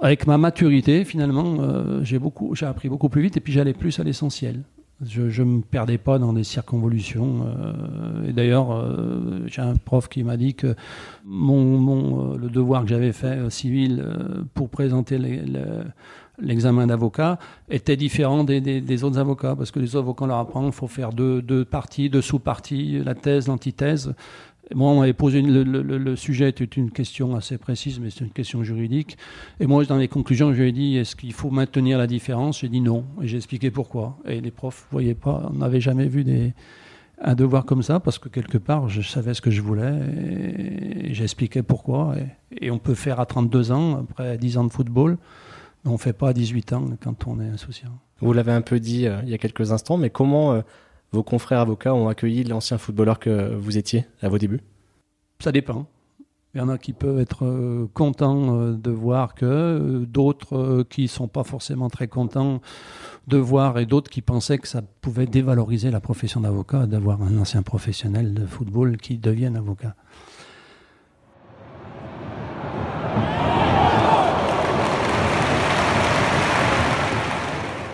Avec 0.00 0.26
ma 0.26 0.38
maturité, 0.38 1.04
finalement, 1.04 1.58
euh, 1.60 2.02
j'ai 2.02 2.66
appris 2.66 2.88
beaucoup 2.88 3.10
plus 3.10 3.20
vite, 3.20 3.36
et 3.36 3.40
puis 3.40 3.52
j'allais 3.52 3.74
plus 3.74 4.00
à 4.00 4.04
l'essentiel. 4.04 4.62
Je 5.00 5.42
ne 5.42 5.56
me 5.56 5.62
perdais 5.62 5.98
pas 5.98 6.18
dans 6.18 6.32
des 6.32 6.44
circonvolutions. 6.44 7.46
Euh, 7.46 8.28
et 8.28 8.32
d'ailleurs, 8.32 8.72
euh, 8.72 9.42
j'ai 9.46 9.62
un 9.62 9.74
prof 9.74 10.08
qui 10.08 10.22
m'a 10.22 10.36
dit 10.36 10.54
que 10.54 10.76
mon, 11.24 12.34
euh, 12.34 12.38
le 12.38 12.48
devoir 12.48 12.82
que 12.82 12.88
j'avais 12.88 13.12
fait 13.12 13.50
civil 13.50 14.04
pour 14.54 14.68
présenter 14.68 15.18
l'examen 16.38 16.86
d'avocat 16.86 17.38
était 17.68 17.96
différent 17.96 18.44
des, 18.44 19.04
autres 19.04 19.18
avocats, 19.18 19.56
parce 19.56 19.72
que 19.72 19.80
les 19.80 19.96
avocats 19.96 20.26
leur 20.26 20.38
apprennent 20.38 20.64
qu'il 20.64 20.72
faut 20.72 20.86
faire 20.86 21.12
deux, 21.12 21.42
deux 21.42 21.64
parties, 21.64 22.08
deux 22.08 22.22
sous-parties, 22.22 23.00
la 23.04 23.14
thèse, 23.14 23.48
l'antithèse. 23.48 24.14
Moi, 24.74 24.90
on 24.90 25.00
m'avait 25.00 25.12
posé 25.12 25.42
le, 25.42 26.16
sujet 26.16 26.48
était 26.48 26.64
une 26.64 26.90
question 26.90 27.34
assez 27.34 27.58
précise, 27.58 28.00
mais 28.00 28.10
c'est 28.10 28.24
une 28.24 28.30
question 28.30 28.62
juridique. 28.62 29.16
Et 29.60 29.66
moi, 29.66 29.84
dans 29.84 29.96
les 29.96 30.08
conclusions, 30.08 30.52
je 30.52 30.62
lui 30.62 30.68
ai 30.68 30.72
dit 30.72 30.96
est-ce 30.96 31.16
qu'il 31.16 31.32
faut 31.32 31.50
maintenir 31.50 31.98
la 31.98 32.06
différence? 32.06 32.60
J'ai 32.60 32.68
dit 32.68 32.80
non, 32.80 33.04
et 33.20 33.26
j'ai 33.26 33.36
expliqué 33.36 33.70
pourquoi. 33.70 34.18
Et 34.26 34.40
les 34.40 34.50
profs, 34.50 34.86
vous 34.90 34.96
voyez 34.96 35.14
pas, 35.14 35.50
on 35.52 35.58
n'avait 35.58 35.80
jamais 35.80 36.06
vu 36.06 36.24
un 37.20 37.34
devoir 37.34 37.64
comme 37.64 37.82
ça 37.82 38.00
parce 38.00 38.18
que 38.18 38.28
quelque 38.28 38.58
part, 38.58 38.88
je 38.88 39.02
savais 39.02 39.34
ce 39.34 39.40
que 39.40 39.50
je 39.50 39.62
voulais 39.62 39.94
et, 41.08 41.14
j'expliquais 41.14 41.62
pourquoi. 41.62 42.14
Et, 42.60 42.70
on 42.70 42.78
peut 42.78 42.94
faire 42.94 43.20
à 43.20 43.26
32 43.26 43.72
ans, 43.72 44.00
après 44.00 44.38
10 44.38 44.58
ans 44.58 44.64
de 44.64 44.72
football, 44.72 45.18
mais 45.84 45.90
on 45.90 45.98
fait 45.98 46.12
pas 46.12 46.30
à 46.30 46.32
18 46.32 46.72
ans 46.72 46.84
quand 47.02 47.26
on 47.26 47.40
est 47.40 47.48
insouciant. 47.48 47.90
Vous 48.20 48.32
l'avez 48.32 48.52
un 48.52 48.62
peu 48.62 48.78
dit 48.78 49.06
euh, 49.06 49.20
il 49.24 49.30
y 49.30 49.34
a 49.34 49.38
quelques 49.38 49.72
instants, 49.72 49.96
mais 49.96 50.10
comment 50.10 50.52
euh, 50.52 50.62
vos 51.12 51.22
confrères 51.22 51.60
avocats 51.60 51.94
ont 51.94 52.08
accueilli 52.08 52.42
l'ancien 52.44 52.78
footballeur 52.78 53.18
que 53.18 53.54
vous 53.54 53.76
étiez 53.76 54.06
à 54.22 54.28
vos 54.28 54.38
débuts? 54.38 54.60
Ça 55.38 55.52
dépend. 55.52 55.86
Il 56.54 56.58
y 56.58 56.60
en 56.60 56.68
a 56.68 56.76
qui 56.76 56.92
peuvent 56.92 57.18
être 57.18 57.46
euh, 57.46 57.88
contents 57.94 58.58
euh, 58.58 58.72
de 58.74 58.90
voir 58.90 59.34
que, 59.34 59.46
euh, 59.46 60.06
d'autres 60.06 60.82
qui 60.82 61.02
ne 61.02 61.06
sont 61.06 61.26
pas 61.26 61.44
forcément 61.44 61.88
très 61.88 62.08
contents 62.08 62.60
de 63.26 63.38
voir, 63.38 63.78
et 63.78 63.86
d'autres 63.86 64.10
qui 64.10 64.20
pensaient 64.20 64.58
que 64.58 64.68
ça 64.68 64.82
pouvait 65.00 65.24
dévaloriser 65.24 65.90
la 65.90 66.00
profession 66.00 66.40
d'avocat 66.40 66.86
d'avoir 66.86 67.22
un 67.22 67.38
ancien 67.38 67.62
professionnel 67.62 68.34
de 68.34 68.44
football 68.44 68.98
qui 68.98 69.16
devienne 69.16 69.56
avocat. 69.56 69.94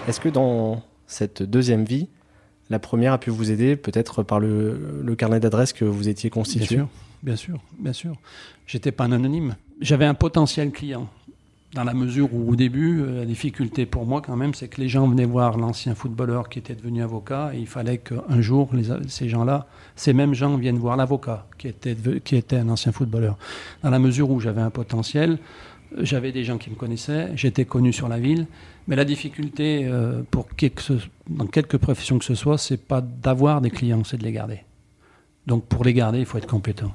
Est-ce 0.08 0.20
que 0.20 0.28
dans 0.30 0.82
cette 1.06 1.42
deuxième 1.42 1.84
vie, 1.84 2.08
la 2.70 2.78
première 2.78 3.12
a 3.12 3.18
pu 3.18 3.30
vous 3.30 3.50
aider 3.50 3.76
peut-être 3.76 4.22
par 4.22 4.40
le, 4.40 5.14
carnet 5.16 5.40
d'adresses 5.40 5.72
que 5.72 5.84
vous 5.84 6.08
étiez 6.08 6.30
constitué? 6.30 6.76
Bien 6.76 6.86
sûr, 6.86 6.88
bien 7.22 7.36
sûr, 7.36 7.60
bien 7.78 7.92
sûr. 7.92 8.14
J'étais 8.66 8.92
pas 8.92 9.04
un 9.04 9.12
anonyme. 9.12 9.56
J'avais 9.80 10.04
un 10.04 10.14
potentiel 10.14 10.70
client. 10.70 11.08
Dans 11.74 11.84
la 11.84 11.92
mesure 11.92 12.32
où, 12.32 12.50
au 12.50 12.56
début, 12.56 13.02
euh, 13.02 13.20
la 13.20 13.24
difficulté 13.26 13.84
pour 13.84 14.06
moi, 14.06 14.22
quand 14.22 14.36
même, 14.36 14.54
c'est 14.54 14.68
que 14.68 14.80
les 14.80 14.88
gens 14.88 15.06
venaient 15.06 15.26
voir 15.26 15.58
l'ancien 15.58 15.94
footballeur 15.94 16.48
qui 16.48 16.58
était 16.58 16.74
devenu 16.74 17.02
avocat 17.02 17.50
et 17.54 17.58
il 17.58 17.66
fallait 17.66 17.98
qu'un 17.98 18.40
jour, 18.40 18.70
ces 19.06 19.28
gens-là, 19.28 19.66
ces 19.94 20.14
mêmes 20.14 20.32
gens 20.32 20.56
viennent 20.56 20.78
voir 20.78 20.96
l'avocat 20.96 21.46
qui 21.58 21.68
était, 21.68 21.94
qui 22.24 22.36
était 22.36 22.56
un 22.56 22.70
ancien 22.70 22.90
footballeur. 22.90 23.36
Dans 23.82 23.90
la 23.90 23.98
mesure 23.98 24.30
où 24.30 24.40
j'avais 24.40 24.62
un 24.62 24.70
potentiel, 24.70 25.38
j'avais 25.96 26.32
des 26.32 26.44
gens 26.44 26.58
qui 26.58 26.70
me 26.70 26.74
connaissaient, 26.74 27.30
j'étais 27.34 27.64
connu 27.64 27.92
sur 27.92 28.08
la 28.08 28.18
ville, 28.18 28.46
mais 28.86 28.96
la 28.96 29.04
difficulté 29.04 29.86
euh, 29.86 30.22
pour 30.30 30.48
quelque, 30.48 30.94
dans 31.28 31.46
quelque 31.46 31.76
profession 31.76 32.18
que 32.18 32.24
ce 32.24 32.34
soit, 32.34 32.58
c'est 32.58 32.76
pas 32.76 33.00
d'avoir 33.00 33.60
des 33.60 33.70
clients, 33.70 34.04
c'est 34.04 34.18
de 34.18 34.24
les 34.24 34.32
garder. 34.32 34.60
Donc 35.46 35.64
pour 35.64 35.84
les 35.84 35.94
garder, 35.94 36.18
il 36.18 36.26
faut 36.26 36.38
être 36.38 36.46
compétent. 36.46 36.92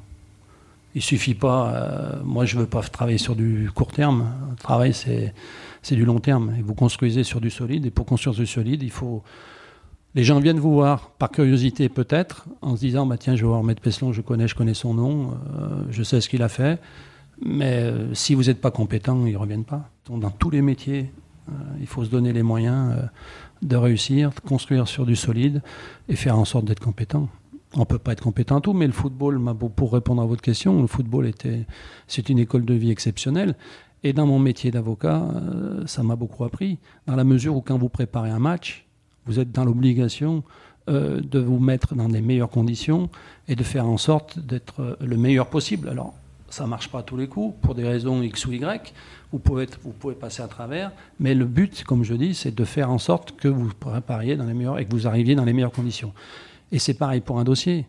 Il 0.96 1.02
suffit 1.02 1.34
pas. 1.34 1.74
Euh, 1.74 2.22
moi, 2.24 2.46
je 2.46 2.58
veux 2.58 2.68
pas 2.68 2.82
travailler 2.82 3.18
sur 3.18 3.36
du 3.36 3.70
court 3.74 3.92
terme. 3.92 4.32
Le 4.52 4.56
travail, 4.58 4.94
c'est 4.94 5.96
du 5.96 6.06
long 6.06 6.20
terme. 6.20 6.54
Et 6.60 6.62
vous 6.62 6.76
construisez 6.76 7.24
sur 7.24 7.42
du 7.42 7.50
solide. 7.50 7.86
Et 7.88 7.90
pour 7.90 8.06
construire 8.06 8.36
du 8.36 8.46
solide, 8.46 8.84
il 8.84 8.92
faut. 8.92 9.24
Les 10.16 10.24
gens 10.24 10.40
viennent 10.40 10.60
vous 10.60 10.74
voir 10.74 11.10
par 11.18 11.32
curiosité 11.32 11.90
peut-être, 11.90 12.46
en 12.62 12.76
se 12.76 12.82
disant 12.82 13.08
bah 13.08 13.18
tiens, 13.18 13.36
je 13.36 13.42
vais 13.42 13.48
voir 13.48 13.64
Maître 13.64 13.82
Peslon, 13.82 14.14
je 14.14 14.22
connais, 14.22 14.48
je 14.48 14.54
connais 14.54 14.76
son 14.76 14.94
nom, 14.94 15.32
euh, 15.32 15.70
je 15.90 16.04
sais 16.04 16.22
ce 16.22 16.30
qu'il 16.30 16.44
a 16.44 16.50
fait. 16.50 16.80
Mais 17.42 17.74
euh, 17.76 18.14
si 18.14 18.36
vous 18.36 18.44
n'êtes 18.44 18.62
pas 18.62 18.72
compétent, 18.72 19.26
ils 19.26 19.34
ne 19.34 19.38
reviennent 19.38 19.66
pas. 19.66 19.90
Dans 20.10 20.32
tous 20.32 20.50
les 20.50 20.62
métiers, 20.62 21.12
il 21.80 21.88
faut 21.88 22.06
se 22.06 22.10
donner 22.10 22.32
les 22.34 22.44
moyens 22.44 22.94
de 23.62 23.76
réussir, 23.76 24.32
de 24.32 24.40
construire 24.40 24.88
sur 24.88 25.06
du 25.06 25.16
solide 25.16 25.62
et 26.08 26.16
faire 26.16 26.38
en 26.38 26.46
sorte 26.46 26.66
d'être 26.66 26.80
compétent 26.80 27.30
on 27.76 27.86
peut 27.86 28.00
pas 28.00 28.14
être 28.14 28.22
compétent 28.22 28.58
à 28.58 28.62
tout, 28.62 28.74
mais 28.74 28.88
le 28.88 28.94
football, 28.94 29.42
pour 29.76 29.94
répondre 29.94 30.22
à 30.22 30.26
votre 30.26 30.42
question, 30.42 30.82
le 30.82 30.88
football 30.88 31.28
était, 31.28 31.66
c'est 32.08 32.30
une 32.30 32.40
école 32.40 32.66
de 32.66 32.74
vie 32.74 32.92
exceptionnelle. 32.92 33.56
Et 34.04 34.14
dans 34.14 34.28
mon 34.28 34.40
métier 34.40 34.70
d'avocat, 34.70 35.24
euh, 35.24 35.88
ça 35.88 36.04
m'a 36.04 36.16
beaucoup 36.16 36.44
appris, 36.44 36.78
dans 37.08 37.16
la 37.16 37.24
mesure 37.24 37.56
où 37.56 37.62
quand 37.62 37.78
vous 37.78 37.90
préparez 37.90 38.30
un 38.30 38.40
match, 38.40 38.86
vous 39.26 39.40
êtes 39.40 39.52
dans 39.52 39.64
l'obligation 39.64 40.44
euh, 40.90 41.22
de 41.22 41.40
vous 41.40 41.60
mettre 41.60 41.96
dans 41.96 42.10
les 42.10 42.22
meilleures 42.22 42.50
conditions 42.50 43.10
et 43.48 43.56
de 43.56 43.64
faire 43.64 43.88
en 43.88 43.98
sorte 43.98 44.40
d'être 44.40 44.82
euh, 44.82 44.96
le 45.00 45.16
meilleur 45.16 45.48
possible. 45.48 45.88
Alors, 45.88 46.14
ça 46.54 46.68
marche 46.68 46.90
pas 46.90 47.02
tous 47.02 47.18
les 47.18 47.28
coups, 47.28 47.56
pour 47.62 47.74
des 47.74 47.84
raisons 47.84 48.22
X 48.22 48.46
ou 48.46 48.52
Y, 48.54 48.94
vous 49.32 49.40
pouvez, 49.40 49.64
être, 49.64 49.80
vous 49.84 49.92
pouvez 49.92 50.14
passer 50.14 50.44
à 50.44 50.48
travers, 50.48 50.92
mais 51.20 51.34
le 51.34 51.46
but, 51.46 51.84
comme 51.84 52.04
je 52.04 52.14
dis, 52.14 52.36
c'est 52.36 52.54
de 52.54 52.64
faire 52.64 52.92
en 52.92 53.00
sorte 53.00 53.36
que 53.36 53.48
vous 53.48 53.72
prépariez 53.74 54.36
dans 54.36 54.46
les 54.46 54.54
meilleures 54.54 54.78
et 54.78 54.86
que 54.86 54.92
vous 54.92 55.08
arriviez 55.08 55.34
dans 55.34 55.46
les 55.46 55.54
meilleures 55.54 55.72
conditions. 55.72 56.14
Et 56.72 56.78
c'est 56.78 56.94
pareil 56.94 57.22
pour 57.22 57.40
un 57.40 57.44
dossier. 57.44 57.88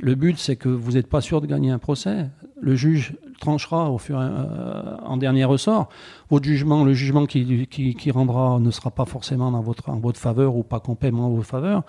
Le 0.00 0.14
but, 0.14 0.38
c'est 0.38 0.56
que 0.56 0.68
vous 0.68 0.92
n'êtes 0.92 1.08
pas 1.08 1.20
sûr 1.20 1.40
de 1.40 1.46
gagner 1.46 1.70
un 1.70 1.78
procès. 1.78 2.26
Le 2.60 2.76
juge 2.76 3.16
tranchera 3.40 3.90
au 3.90 3.98
fur 3.98 4.18
euh, 4.18 4.96
en 5.04 5.16
dernier 5.16 5.44
ressort. 5.44 5.88
Votre 6.30 6.44
jugement, 6.44 6.84
le 6.84 6.92
jugement 6.92 7.26
qui, 7.26 7.66
qui, 7.66 8.10
rendra 8.10 8.58
ne 8.58 8.70
sera 8.70 8.90
pas 8.90 9.04
forcément 9.04 9.50
dans 9.50 9.60
votre, 9.60 9.88
en 9.88 9.98
votre 9.98 10.18
faveur 10.18 10.56
ou 10.56 10.62
pas 10.62 10.80
complètement 10.80 11.26
en 11.26 11.30
votre 11.30 11.48
faveur. 11.48 11.82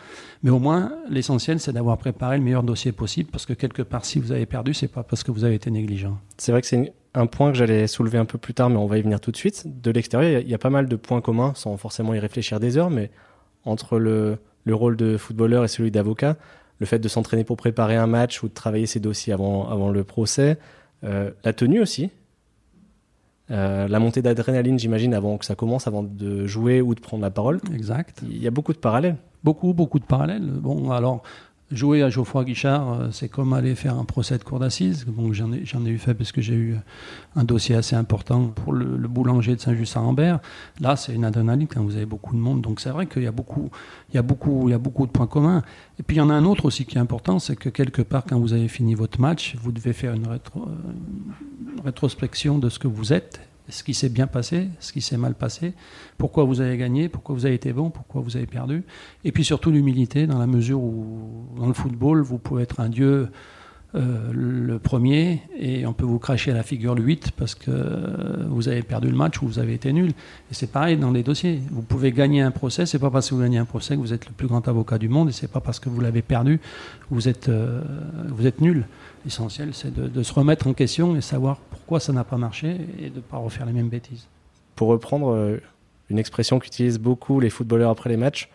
Mais 0.44 0.50
au 0.50 0.60
moins, 0.60 0.92
l'essentiel, 1.10 1.60
c'est 1.60 1.74
d'avoir 1.74 1.98
préparé 1.98 2.38
le 2.38 2.44
meilleur 2.44 2.64
dossier 2.64 2.92
possible 2.92 3.30
parce 3.32 3.46
que 3.46 3.54
quelque 3.54 3.82
part, 3.82 4.06
si 4.06 4.20
vous 4.20 4.32
avez 4.32 4.46
perdu, 4.46 4.74
c'est 4.74 4.88
pas 4.88 5.04
parce 5.04 5.24
que 5.24 5.32
vous 5.32 5.44
avez 5.44 5.56
été 5.56 5.72
négligent. 5.72 6.18
C'est 6.38 6.52
vrai 6.52 6.62
que 6.62 6.68
c'est 6.68 6.94
un 7.14 7.26
point 7.26 7.52
que 7.52 7.58
j'allais 7.58 7.88
soulever 7.88 8.18
un 8.18 8.26
peu 8.26 8.38
plus 8.38 8.54
tard, 8.54 8.70
mais 8.70 8.78
on 8.78 8.86
va 8.86 8.98
y 8.98 9.02
venir 9.02 9.20
tout 9.20 9.32
de 9.32 9.38
suite. 9.38 9.64
De 9.66 9.92
l'extérieur, 9.92 10.42
il 10.42 10.50
y, 10.50 10.54
a 10.54 10.60
pas 10.60 10.70
mal 10.70 10.88
de 10.88 10.96
points 10.96 11.22
communs, 11.22 11.54
sans 11.56 11.76
forcément 11.78 12.14
y 12.14 12.20
réfléchir 12.20 12.60
des 12.60 12.78
heures, 12.78 12.92
mais 12.92 13.10
entre 13.66 13.98
le, 13.98 14.38
le 14.66 14.76
rôle 14.76 14.96
de 14.96 15.18
footballeur 15.18 15.64
et 15.64 15.68
celui 15.68 15.92
d'avocat, 15.92 16.38
le 16.80 16.86
fait 16.86 17.00
de 17.00 17.08
s'entraîner 17.08 17.44
pour 17.44 17.58
préparer 17.58 17.96
un 17.96 18.08
match 18.08 18.42
ou 18.42 18.48
de 18.48 18.54
travailler 18.54 18.86
ses 18.86 19.00
dossiers 19.00 19.34
avant, 19.34 19.70
avant 19.70 19.90
le 19.90 20.04
procès, 20.04 20.58
euh, 21.04 21.32
la 21.44 21.54
tenue 21.54 21.82
aussi, 21.82 22.10
euh, 23.52 23.88
la 23.88 24.00
montée 24.00 24.22
d'adrénaline, 24.22 24.78
j'imagine, 24.78 25.14
avant 25.14 25.38
que 25.38 25.46
ça 25.46 25.56
commence, 25.56 25.88
avant 25.88 26.04
de 26.04 26.46
jouer 26.46 26.82
ou 26.82 26.94
de 26.96 27.00
prendre 27.00 27.24
la 27.24 27.32
parole. 27.32 27.60
Exact. 27.74 28.22
Il 28.24 28.42
y 28.42 28.48
a 28.48 28.52
beaucoup 28.52 28.74
de 28.74 28.78
parallèles. 28.78 29.18
Beaucoup, 29.44 29.74
beaucoup 29.74 30.00
de 30.00 30.06
parallèles. 30.06 30.46
Bon, 30.46 30.92
alors, 30.92 31.24
Jouer 31.72 32.02
à 32.02 32.10
Geoffroy 32.10 32.46
Guichard, 32.46 32.94
euh, 32.94 33.08
c'est 33.12 33.30
comme 33.30 33.54
aller 33.54 33.76
faire 33.76 33.96
un 34.00 34.04
procès 34.04 34.40
de 34.40 34.44
cour 34.44 34.58
d'assises. 34.58 35.06
Bon, 35.08 35.32
j'en 35.34 35.54
ai, 35.54 35.58
ai, 35.58 35.90
eu 35.90 35.98
fait 36.00 36.16
parce 36.16 36.32
que 36.32 36.42
j'ai 36.42 36.56
eu 36.56 36.76
un 37.36 37.44
dossier 37.44 37.76
assez 37.76 37.96
important 37.96 38.48
pour 38.48 38.74
le, 38.74 39.08
boulanger 39.08 39.56
de 39.56 39.62
Saint-Just-Saint-Lambert. 39.62 40.40
Là, 40.80 40.96
c'est 40.96 41.14
une 41.14 41.26
adrénaline 41.26 41.68
quand 41.68 41.84
vous 41.84 41.96
avez 41.96 42.08
beaucoup 42.08 42.36
de 42.36 42.40
monde. 42.40 42.62
Donc 42.62 42.80
c'est 42.80 42.90
vrai 42.90 43.06
qu'il 43.06 43.22
y 43.22 43.28
a 43.28 43.32
beaucoup, 43.32 43.70
y 44.12 44.16
y 44.16 44.18
a 44.18 44.24
beaucoup 44.24 45.06
de 45.06 45.12
points 45.12 45.28
communs. 45.28 45.62
Et 46.00 46.04
puis 46.04 46.18
il 46.18 46.20
y 46.20 46.24
en 46.24 46.32
a 46.32 46.34
un 46.34 46.46
autre 46.46 46.66
aussi 46.66 46.86
qui 46.86 46.98
est 46.98 47.02
important, 47.02 47.38
c'est 47.38 47.56
que 47.56 47.70
quelque 47.70 48.02
part, 48.02 48.24
quand 48.28 48.40
vous 48.40 48.54
avez 48.54 48.68
fini 48.68 48.96
votre 48.96 49.22
match, 49.22 49.56
vous 49.62 49.72
devez 49.72 49.94
faire 49.94 50.14
une, 50.14 50.26
euh, 50.26 50.38
une 50.56 51.82
rétrospection 51.86 52.58
de 52.58 52.70
ce 52.70 52.80
que 52.80 52.88
vous 52.88 53.14
êtes 53.14 53.42
ce 53.70 53.84
qui 53.84 53.94
s'est 53.94 54.10
bien 54.10 54.28
passé, 54.28 54.70
ce 54.80 54.92
qui 54.92 55.02
s'est 55.02 55.18
mal 55.18 55.36
passé, 55.36 55.74
pourquoi 56.18 56.44
vous 56.44 56.62
avez 56.62 56.78
gagné, 56.78 57.10
pourquoi 57.10 57.36
vous 57.36 57.46
avez 57.46 57.56
été 57.56 57.74
bon, 57.74 57.90
pourquoi 57.90 58.22
vous 58.22 58.36
avez 58.36 58.46
perdu. 58.46 58.84
Et 59.24 59.32
puis 59.32 59.44
surtout 59.44 59.72
l'humilité, 59.72 60.28
dans 60.28 60.40
la 60.40 60.48
mesure 60.48 60.82
où 60.82 61.48
dans 61.58 61.68
le 61.68 61.74
football, 61.74 62.22
vous 62.22 62.38
pouvez 62.38 62.64
être 62.64 62.80
un 62.80 62.90
dieu 62.90 63.30
euh, 63.96 64.32
le 64.32 64.78
premier 64.78 65.42
et 65.58 65.88
on 65.88 65.94
peut 65.94 66.06
vous 66.06 66.20
cracher 66.20 66.52
à 66.52 66.54
la 66.54 66.62
figure 66.62 66.94
le 66.94 67.02
8 67.02 67.32
parce 67.32 67.56
que 67.56 67.72
vous 68.48 68.68
avez 68.68 68.84
perdu 68.84 69.10
le 69.10 69.16
match 69.16 69.42
ou 69.42 69.48
vous 69.48 69.58
avez 69.58 69.74
été 69.74 69.92
nul. 69.92 70.10
Et 70.10 70.54
c'est 70.54 70.72
pareil 70.72 70.96
dans 70.96 71.10
les 71.10 71.24
dossiers. 71.24 71.60
Vous 71.72 71.82
pouvez 71.82 72.12
gagner 72.12 72.42
un 72.42 72.52
procès, 72.52 72.86
c'est 72.86 73.00
pas 73.00 73.10
parce 73.10 73.30
que 73.30 73.36
vous 73.36 73.42
gagnez 73.42 73.58
un 73.58 73.66
procès 73.66 73.96
que 73.96 74.00
vous 74.00 74.14
êtes 74.14 74.28
le 74.28 74.34
plus 74.34 74.48
grand 74.48 74.68
avocat 74.68 75.00
du 75.00 75.10
monde 75.10 75.30
et 75.30 75.32
c'est 75.32 75.52
pas 75.52 75.60
parce 75.60 75.80
que 75.80 75.90
vous 75.90 76.02
l'avez 76.02 76.22
perdu 76.22 76.60
que 76.60 77.08
vous 77.10 77.28
êtes, 77.28 77.50
euh, 77.50 77.82
vous 78.28 78.46
êtes 78.46 78.62
nul. 78.62 78.86
L'essentiel, 79.26 79.74
c'est 79.74 79.94
de, 79.94 80.24
se 80.24 80.34
remettre 80.34 80.68
en 80.68 80.74
question 80.74 81.16
et 81.16 81.22
savoir 81.22 81.58
pourquoi 81.58 82.00
ça 82.00 82.14
n'a 82.14 82.24
pas 82.24 82.38
marché 82.38 82.78
et 83.00 83.10
de 83.10 83.16
ne 83.16 83.22
pas 83.22 83.38
refaire 83.38 83.66
les 83.66 83.74
mêmes 83.74 83.90
bêtises. 83.90 84.28
Pour 84.76 84.90
reprendre 84.90 85.34
euh, 85.34 85.58
une 86.10 86.20
expression 86.20 86.60
qu'utilisent 86.60 87.00
beaucoup 87.00 87.40
les 87.40 87.50
footballeurs 87.50 87.90
après 87.90 88.10
les 88.10 88.18
matchs, 88.18 88.50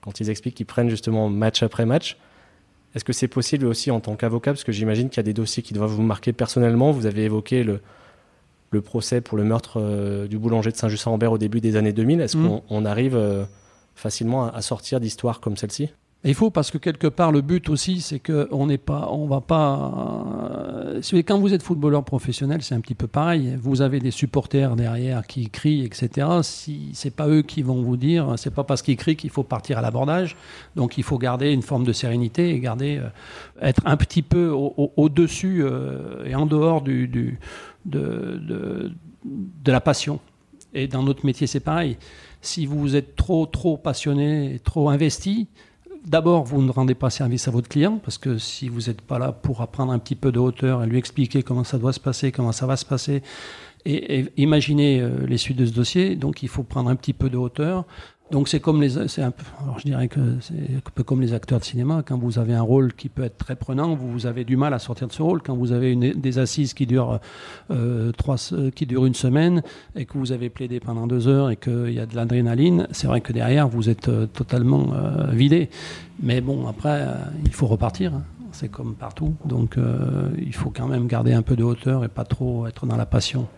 quand 0.00 0.18
ils 0.18 0.28
expliquent 0.28 0.56
qu'ils 0.56 0.66
prennent 0.66 0.90
justement 0.90 1.28
match 1.28 1.62
après 1.62 1.86
match, 1.86 2.18
est-ce 2.94 3.04
que 3.04 3.12
c'est 3.12 3.28
possible 3.28 3.66
aussi 3.66 3.90
en 3.90 4.00
tant 4.00 4.16
qu'avocat 4.16 4.52
Parce 4.52 4.64
que 4.64 4.72
j'imagine 4.72 5.08
qu'il 5.08 5.16
y 5.18 5.20
a 5.20 5.24
des 5.24 5.32
dossiers 5.32 5.62
qui 5.62 5.72
doivent 5.72 5.90
vous 5.90 6.02
marquer 6.02 6.32
personnellement. 6.32 6.92
Vous 6.92 7.06
avez 7.06 7.24
évoqué 7.24 7.64
le, 7.64 7.80
le 8.70 8.80
procès 8.80 9.20
pour 9.20 9.38
le 9.38 9.44
meurtre 9.44 9.80
euh, 9.80 10.26
du 10.26 10.38
boulanger 10.38 10.70
de 10.70 10.76
Saint-Just-Saint-Lambert 10.76 11.32
au 11.32 11.38
début 11.38 11.60
des 11.60 11.76
années 11.76 11.92
2000. 11.92 12.20
Est-ce 12.20 12.36
mmh. 12.36 12.60
qu'on 12.68 12.84
arrive 12.84 13.16
euh, 13.16 13.44
facilement 13.94 14.52
à 14.52 14.60
sortir 14.62 15.00
d'histoires 15.00 15.40
comme 15.40 15.56
celle-ci? 15.56 15.90
Il 16.24 16.34
faut 16.34 16.50
parce 16.50 16.70
que 16.70 16.78
quelque 16.78 17.08
part 17.08 17.32
le 17.32 17.40
but 17.40 17.68
aussi 17.68 18.00
c'est 18.00 18.20
que 18.20 18.46
on 18.52 18.66
n'est 18.66 18.78
pas, 18.78 19.08
on 19.10 19.26
va 19.26 19.40
pas. 19.40 19.92
Euh, 20.94 21.22
quand 21.26 21.40
vous 21.40 21.52
êtes 21.52 21.64
footballeur 21.64 22.04
professionnel, 22.04 22.62
c'est 22.62 22.76
un 22.76 22.80
petit 22.80 22.94
peu 22.94 23.08
pareil. 23.08 23.56
Vous 23.60 23.82
avez 23.82 23.98
des 23.98 24.12
supporters 24.12 24.76
derrière 24.76 25.26
qui 25.26 25.50
crient, 25.50 25.84
etc. 25.84 26.28
Si 26.42 26.90
c'est 26.92 27.10
pas 27.10 27.26
eux 27.26 27.42
qui 27.42 27.62
vont 27.62 27.82
vous 27.82 27.96
dire, 27.96 28.34
c'est 28.36 28.54
pas 28.54 28.62
parce 28.62 28.82
qu'ils 28.82 28.96
crient 28.96 29.16
qu'il 29.16 29.30
faut 29.30 29.42
partir 29.42 29.78
à 29.78 29.82
l'abordage. 29.82 30.36
Donc 30.76 30.96
il 30.96 31.02
faut 31.02 31.18
garder 31.18 31.50
une 31.50 31.62
forme 31.62 31.84
de 31.84 31.92
sérénité 31.92 32.50
et 32.50 32.60
garder, 32.60 32.98
euh, 32.98 33.08
être 33.60 33.82
un 33.84 33.96
petit 33.96 34.22
peu 34.22 34.50
au-dessus 34.50 35.62
euh, 35.64 36.24
et 36.24 36.36
en 36.36 36.46
dehors 36.46 36.82
de, 36.82 37.06
de 37.84 39.72
la 39.72 39.80
passion. 39.80 40.20
Et 40.72 40.86
dans 40.86 41.02
notre 41.02 41.26
métier, 41.26 41.48
c'est 41.48 41.60
pareil. 41.60 41.96
Si 42.40 42.66
vous 42.66 42.94
êtes 42.94 43.16
trop 43.16 43.46
trop 43.46 43.76
passionné, 43.76 44.60
trop 44.64 44.88
investi 44.88 45.48
d'abord, 46.04 46.44
vous 46.44 46.62
ne 46.62 46.70
rendez 46.70 46.94
pas 46.94 47.10
service 47.10 47.48
à 47.48 47.50
votre 47.50 47.68
client, 47.68 47.98
parce 48.02 48.18
que 48.18 48.38
si 48.38 48.68
vous 48.68 48.82
n'êtes 48.82 49.00
pas 49.00 49.18
là 49.18 49.32
pour 49.32 49.60
apprendre 49.60 49.92
un 49.92 49.98
petit 49.98 50.16
peu 50.16 50.32
de 50.32 50.38
hauteur 50.38 50.82
et 50.82 50.86
lui 50.86 50.98
expliquer 50.98 51.42
comment 51.42 51.64
ça 51.64 51.78
doit 51.78 51.92
se 51.92 52.00
passer, 52.00 52.32
comment 52.32 52.52
ça 52.52 52.66
va 52.66 52.76
se 52.76 52.84
passer, 52.84 53.22
et, 53.84 54.26
imaginer 54.36 55.00
euh, 55.00 55.26
les 55.26 55.38
suites 55.38 55.56
de 55.56 55.66
ce 55.66 55.72
dossier, 55.72 56.16
donc 56.16 56.42
il 56.42 56.48
faut 56.48 56.62
prendre 56.62 56.88
un 56.90 56.96
petit 56.96 57.12
peu 57.12 57.30
de 57.30 57.36
hauteur. 57.36 57.84
Donc 58.32 58.48
c'est 58.48 58.60
comme 58.60 58.80
les, 58.80 59.08
c'est 59.08 59.20
un 59.20 59.30
peu, 59.30 59.44
alors 59.62 59.78
je 59.78 59.84
dirais 59.84 60.08
que 60.08 60.38
c'est 60.40 60.54
un 60.54 60.90
peu 60.94 61.02
comme 61.02 61.20
les 61.20 61.34
acteurs 61.34 61.60
de 61.60 61.64
cinéma. 61.64 62.02
Quand 62.04 62.16
vous 62.16 62.38
avez 62.38 62.54
un 62.54 62.62
rôle 62.62 62.94
qui 62.94 63.10
peut 63.10 63.24
être 63.24 63.36
très 63.36 63.56
prenant, 63.56 63.94
vous 63.94 64.26
avez 64.26 64.44
du 64.44 64.56
mal 64.56 64.72
à 64.72 64.78
sortir 64.78 65.06
de 65.06 65.12
ce 65.12 65.20
rôle. 65.20 65.42
Quand 65.42 65.54
vous 65.54 65.70
avez 65.70 65.92
une, 65.92 66.12
des 66.12 66.38
assises 66.38 66.72
qui 66.72 66.86
durent 66.86 67.20
euh, 67.70 68.10
trois, 68.12 68.36
qui 68.74 68.86
durent 68.86 69.04
une 69.04 69.14
semaine 69.14 69.62
et 69.94 70.06
que 70.06 70.16
vous 70.16 70.32
avez 70.32 70.48
plaidé 70.48 70.80
pendant 70.80 71.06
deux 71.06 71.28
heures 71.28 71.50
et 71.50 71.56
qu'il 71.56 71.92
y 71.92 72.00
a 72.00 72.06
de 72.06 72.16
l'adrénaline, 72.16 72.88
c'est 72.90 73.06
vrai 73.06 73.20
que 73.20 73.34
derrière 73.34 73.68
vous 73.68 73.90
êtes 73.90 74.08
euh, 74.08 74.24
totalement 74.24 74.94
euh, 74.94 75.30
vidé. 75.30 75.68
Mais 76.22 76.40
bon, 76.40 76.66
après, 76.66 77.06
il 77.44 77.52
faut 77.52 77.66
repartir. 77.66 78.14
Hein. 78.14 78.22
C'est 78.52 78.70
comme 78.70 78.94
partout. 78.94 79.34
Donc 79.44 79.76
il 80.38 80.54
faut 80.54 80.70
quand 80.70 80.86
même 80.86 81.06
garder 81.06 81.32
un 81.32 81.40
peu 81.40 81.56
de 81.56 81.64
hauteur 81.64 82.04
et 82.04 82.08
pas 82.08 82.24
trop 82.24 82.66
être 82.66 82.86
dans 82.86 82.96
la 82.96 83.06
passion. 83.06 83.48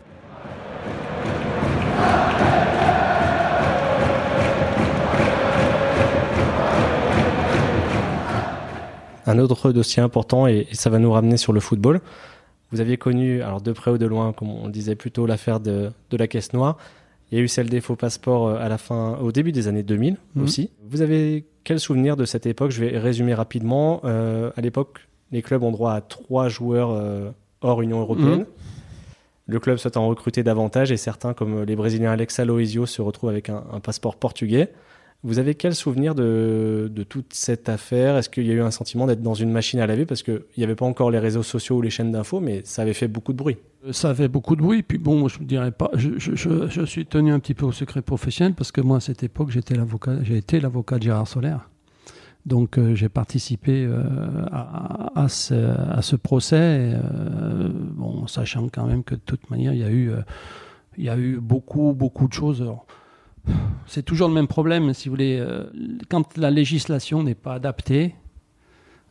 Un 9.27 9.39
autre 9.39 9.73
dossier 9.73 10.03
important, 10.03 10.47
et, 10.47 10.67
ça 10.73 10.91
va 10.91 10.99
nous 10.99 11.13
ramener 11.13 11.37
sur 11.37 11.53
le 11.53 11.61
football. 11.61 12.01
Vous 12.73 12.81
aviez 12.81 12.97
connu, 12.97 13.43
alors 13.43 13.61
de 13.61 13.73
près 13.73 13.91
ou 13.91 13.99
de 13.99 14.07
loin, 14.07 14.33
comme 14.33 14.51
on 14.51 14.69
disait 14.69 14.97
plutôt, 14.97 15.27
l'affaire 15.27 15.61
de, 15.61 15.91
la 16.11 16.27
caisse 16.27 16.53
noire. 16.53 16.77
Il 17.31 17.39
y 17.39 17.41
a 17.41 17.45
eu 17.45 17.49
celle 17.49 17.69
des 17.69 17.81
faux 17.81 17.97
passeports 17.97 18.51
à 18.51 18.69
la 18.69 18.79
fin, 18.79 19.17
au 19.19 19.33
début 19.33 19.53
des 19.53 19.69
années 19.69 19.83
2000 19.83 20.17
Mhm. 20.35 20.43
aussi. 20.43 20.71
Vous 20.89 21.03
avez 21.03 21.47
quel 21.65 21.81
souvenir 21.81 22.17
de 22.17 22.25
cette 22.25 22.47
époque? 22.47 22.71
Je 22.71 22.85
vais 22.85 22.99
résumer 22.99 23.35
rapidement. 23.35 24.01
Euh, 24.05 24.51
à 24.57 24.61
l'époque, 24.61 25.09
les 25.33 25.43
clubs 25.43 25.63
ont 25.63 25.73
droit 25.73 25.93
à 25.93 26.01
trois 26.01 26.49
joueurs 26.49 26.91
euh, 26.91 27.31
hors 27.63 27.81
Union 27.83 28.01
européenne. 28.01 28.41
Mhm. 28.41 28.47
Le 29.47 29.61
club 29.61 29.79
souhaite 29.79 29.97
en 29.97 30.07
recruter 30.09 30.43
davantage 30.43 30.93
et 30.93 30.97
certains, 30.97 31.35
comme 31.35 31.63
les 31.65 31.77
Brésiliens 31.77 32.13
Alex 32.13 32.39
Aloisio, 32.39 32.87
se 32.87 33.03
retrouvent 33.03 33.31
avec 33.31 33.49
un, 33.51 33.65
un 33.73 33.81
passeport 33.81 34.17
portugais. 34.17 34.73
Vous 35.25 35.39
avez 35.39 35.55
quel 35.55 35.75
souvenir 35.75 36.15
de, 36.15 36.91
toute 37.09 37.33
cette 37.33 37.71
affaire? 37.71 38.19
Est-ce 38.19 38.29
qu'il 38.29 38.47
y 38.47 38.51
a 38.51 38.55
eu 38.55 38.61
un 38.61 38.71
sentiment 38.71 39.07
d'être 39.07 39.23
dans 39.23 39.33
une 39.33 39.51
machine 39.51 39.81
à 39.81 39.87
laver? 39.87 40.05
Parce 40.05 40.23
qu'il 40.23 40.43
n'y 40.59 40.65
avait 40.65 40.75
pas 40.75 40.85
encore 40.85 41.11
les 41.11 41.19
réseaux 41.19 41.43
sociaux 41.43 41.77
ou 41.77 41.83
les 41.83 41.89
chaînes 41.89 42.13
d'infos, 42.13 42.41
mais 42.41 42.61
ça 42.65 42.83
avait 42.83 42.93
fait 42.93 43.09
beaucoup 43.09 43.33
de 43.33 43.39
bruit. 43.39 43.57
Ça 43.91 44.11
avait 44.11 44.29
beaucoup 44.29 44.55
de 44.55 44.61
bruit. 44.61 44.83
Puis 44.83 44.99
bon, 44.99 45.27
je 45.29 45.41
ne 45.41 45.45
dirais 45.45 45.73
pas. 45.73 45.91
Je, 45.95 46.85
suis 46.85 47.07
tenu 47.07 47.33
un 47.33 47.41
petit 47.41 47.55
peu 47.55 47.65
au 47.65 47.73
secret 47.73 48.03
professionnel 48.03 48.53
parce 48.55 48.71
que 48.71 48.83
moi, 48.83 48.99
à 48.99 49.01
cette 49.01 49.23
époque, 49.23 49.51
j'étais 49.51 49.75
l'avocat. 49.75 50.23
J'ai 50.23 50.37
été 50.37 50.61
l'avocat 50.61 50.99
de 50.99 51.05
Gérard 51.05 51.27
Solaire. 51.27 51.71
Donc, 52.47 52.77
euh, 52.77 52.95
j'ai 52.95 53.09
participé 53.09 53.87
euh, 53.89 53.99
à, 54.53 55.29
ce, 55.29 56.17
procès, 56.17 56.93
euh, 56.93 57.71
bon, 57.73 58.27
sachant 58.27 58.69
quand 58.69 58.87
même 58.87 59.03
que 59.03 59.15
de 59.15 59.21
toute 59.25 59.49
manière, 59.51 59.73
il 59.73 59.81
y 59.81 59.85
a 59.85 59.91
eu, 59.91 60.11
euh, 60.11 61.41
beaucoup, 61.41 61.95
beaucoup 61.95 62.29
de 62.29 62.35
choses. 62.35 62.63
C'est 63.87 64.03
toujours 64.05 64.29
le 64.29 64.35
même 64.35 64.47
problème, 64.47 64.95
si 64.95 65.09
vous 65.09 65.15
voulez. 65.15 65.39
euh, 65.39 65.65
quand 66.09 66.37
la 66.37 66.51
législation 66.51 67.23
n'est 67.23 67.35
pas 67.35 67.55
adaptée, 67.55 68.15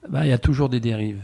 ben, 0.10 0.24
il 0.24 0.30
y 0.30 0.34
a 0.34 0.38
toujours 0.38 0.70
des 0.70 0.80
dérives. 0.80 1.22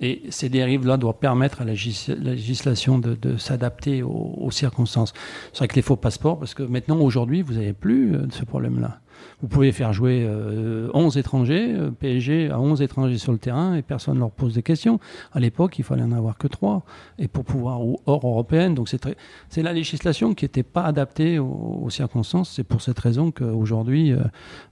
Et 0.00 0.24
ces 0.28 0.50
dérives-là 0.50 0.98
doivent 0.98 1.18
permettre 1.18 1.62
à 1.62 1.64
la 1.64 1.72
légis- 1.72 2.08
la 2.10 2.32
législation 2.32 2.98
de, 2.98 3.14
de 3.14 3.38
s'adapter 3.38 4.02
aux, 4.02 4.34
aux 4.36 4.50
circonstances. 4.50 5.14
C'est 5.52 5.58
vrai 5.60 5.68
que 5.68 5.76
les 5.76 5.82
faux 5.82 5.96
passeports, 5.96 6.38
parce 6.38 6.52
que 6.52 6.62
maintenant, 6.62 6.98
aujourd'hui, 6.98 7.40
vous 7.40 7.54
n'avez 7.54 7.72
plus 7.72 8.14
euh, 8.14 8.26
ce 8.30 8.44
problème-là. 8.44 9.00
Vous 9.40 9.48
pouvez 9.48 9.72
faire 9.72 9.92
jouer 9.92 10.24
euh, 10.26 10.88
11 10.94 11.16
étrangers, 11.18 11.74
PSG 11.98 12.50
a 12.50 12.60
11 12.60 12.82
étrangers 12.82 13.18
sur 13.18 13.32
le 13.32 13.38
terrain 13.38 13.74
et 13.74 13.82
personne 13.82 14.14
ne 14.14 14.20
leur 14.20 14.30
pose 14.30 14.54
des 14.54 14.62
questions. 14.62 14.98
À 15.32 15.40
l'époque, 15.40 15.78
il 15.78 15.84
fallait 15.84 16.02
en 16.02 16.12
avoir 16.12 16.38
que 16.38 16.48
3. 16.48 16.84
Et 17.18 17.28
pour 17.28 17.44
pouvoir, 17.44 17.82
ou 17.82 17.98
hors 18.06 18.26
européenne, 18.26 18.74
donc 18.74 18.88
c'est 18.88 19.62
la 19.62 19.72
législation 19.72 20.34
qui 20.34 20.44
n'était 20.44 20.62
pas 20.62 20.84
adaptée 20.84 21.38
aux, 21.38 21.88
circonstances. 21.90 22.50
C'est 22.50 22.64
pour 22.64 22.82
cette 22.82 22.98
raison 22.98 23.30
qu'aujourd'hui, 23.30 24.12
euh, 24.12 24.18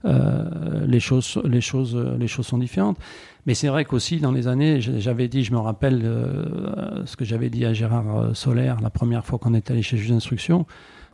euh, 0.05 0.85
les, 0.87 0.99
choses, 0.99 1.39
sont 2.41 2.57
différentes. 2.57 2.97
Mais 3.45 3.53
c'est 3.53 3.67
vrai 3.67 3.85
qu'aussi, 3.85 4.19
dans 4.19 4.31
les 4.31 4.47
années, 4.47 4.81
j'avais 4.81 5.27
dit, 5.27 5.43
je 5.43 5.51
me 5.51 5.59
rappelle 5.59 6.01
euh, 6.03 7.05
ce 7.05 7.15
que 7.15 7.25
j'avais 7.25 7.49
dit 7.49 7.65
à 7.65 7.73
Gérard 7.73 8.17
euh, 8.17 8.33
Solaire 8.33 8.81
la 8.81 8.89
première 8.89 9.25
fois 9.25 9.37
qu'on 9.37 9.53
est 9.53 9.69
allé 9.69 9.81
chez 9.81 9.97
le 9.97 10.01
juge 10.01 10.11
d'instruction. 10.11 10.65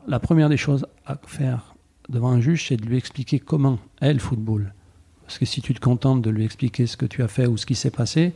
La 0.08 0.20
première 0.20 0.50
des 0.50 0.58
choses 0.58 0.86
à 1.06 1.18
faire 1.28 1.71
devant 2.12 2.30
un 2.30 2.42
juge, 2.42 2.68
c'est 2.68 2.78
de 2.78 2.86
lui 2.86 2.98
expliquer 2.98 3.40
comment 3.40 3.80
est 4.02 4.14
le 4.14 4.20
football. 4.20 4.74
Parce 5.26 5.40
que 5.40 5.46
si 5.46 5.62
tu 5.62 5.74
te 5.74 5.80
contentes 5.80 6.22
de 6.22 6.30
lui 6.30 6.44
expliquer 6.44 6.86
ce 6.86 6.98
que 6.98 7.06
tu 7.06 7.24
as 7.24 7.28
fait 7.28 7.48
ou 7.48 7.58
ce 7.58 7.66
qui 7.66 7.76
s'est 7.76 7.90
passé, 7.90 8.34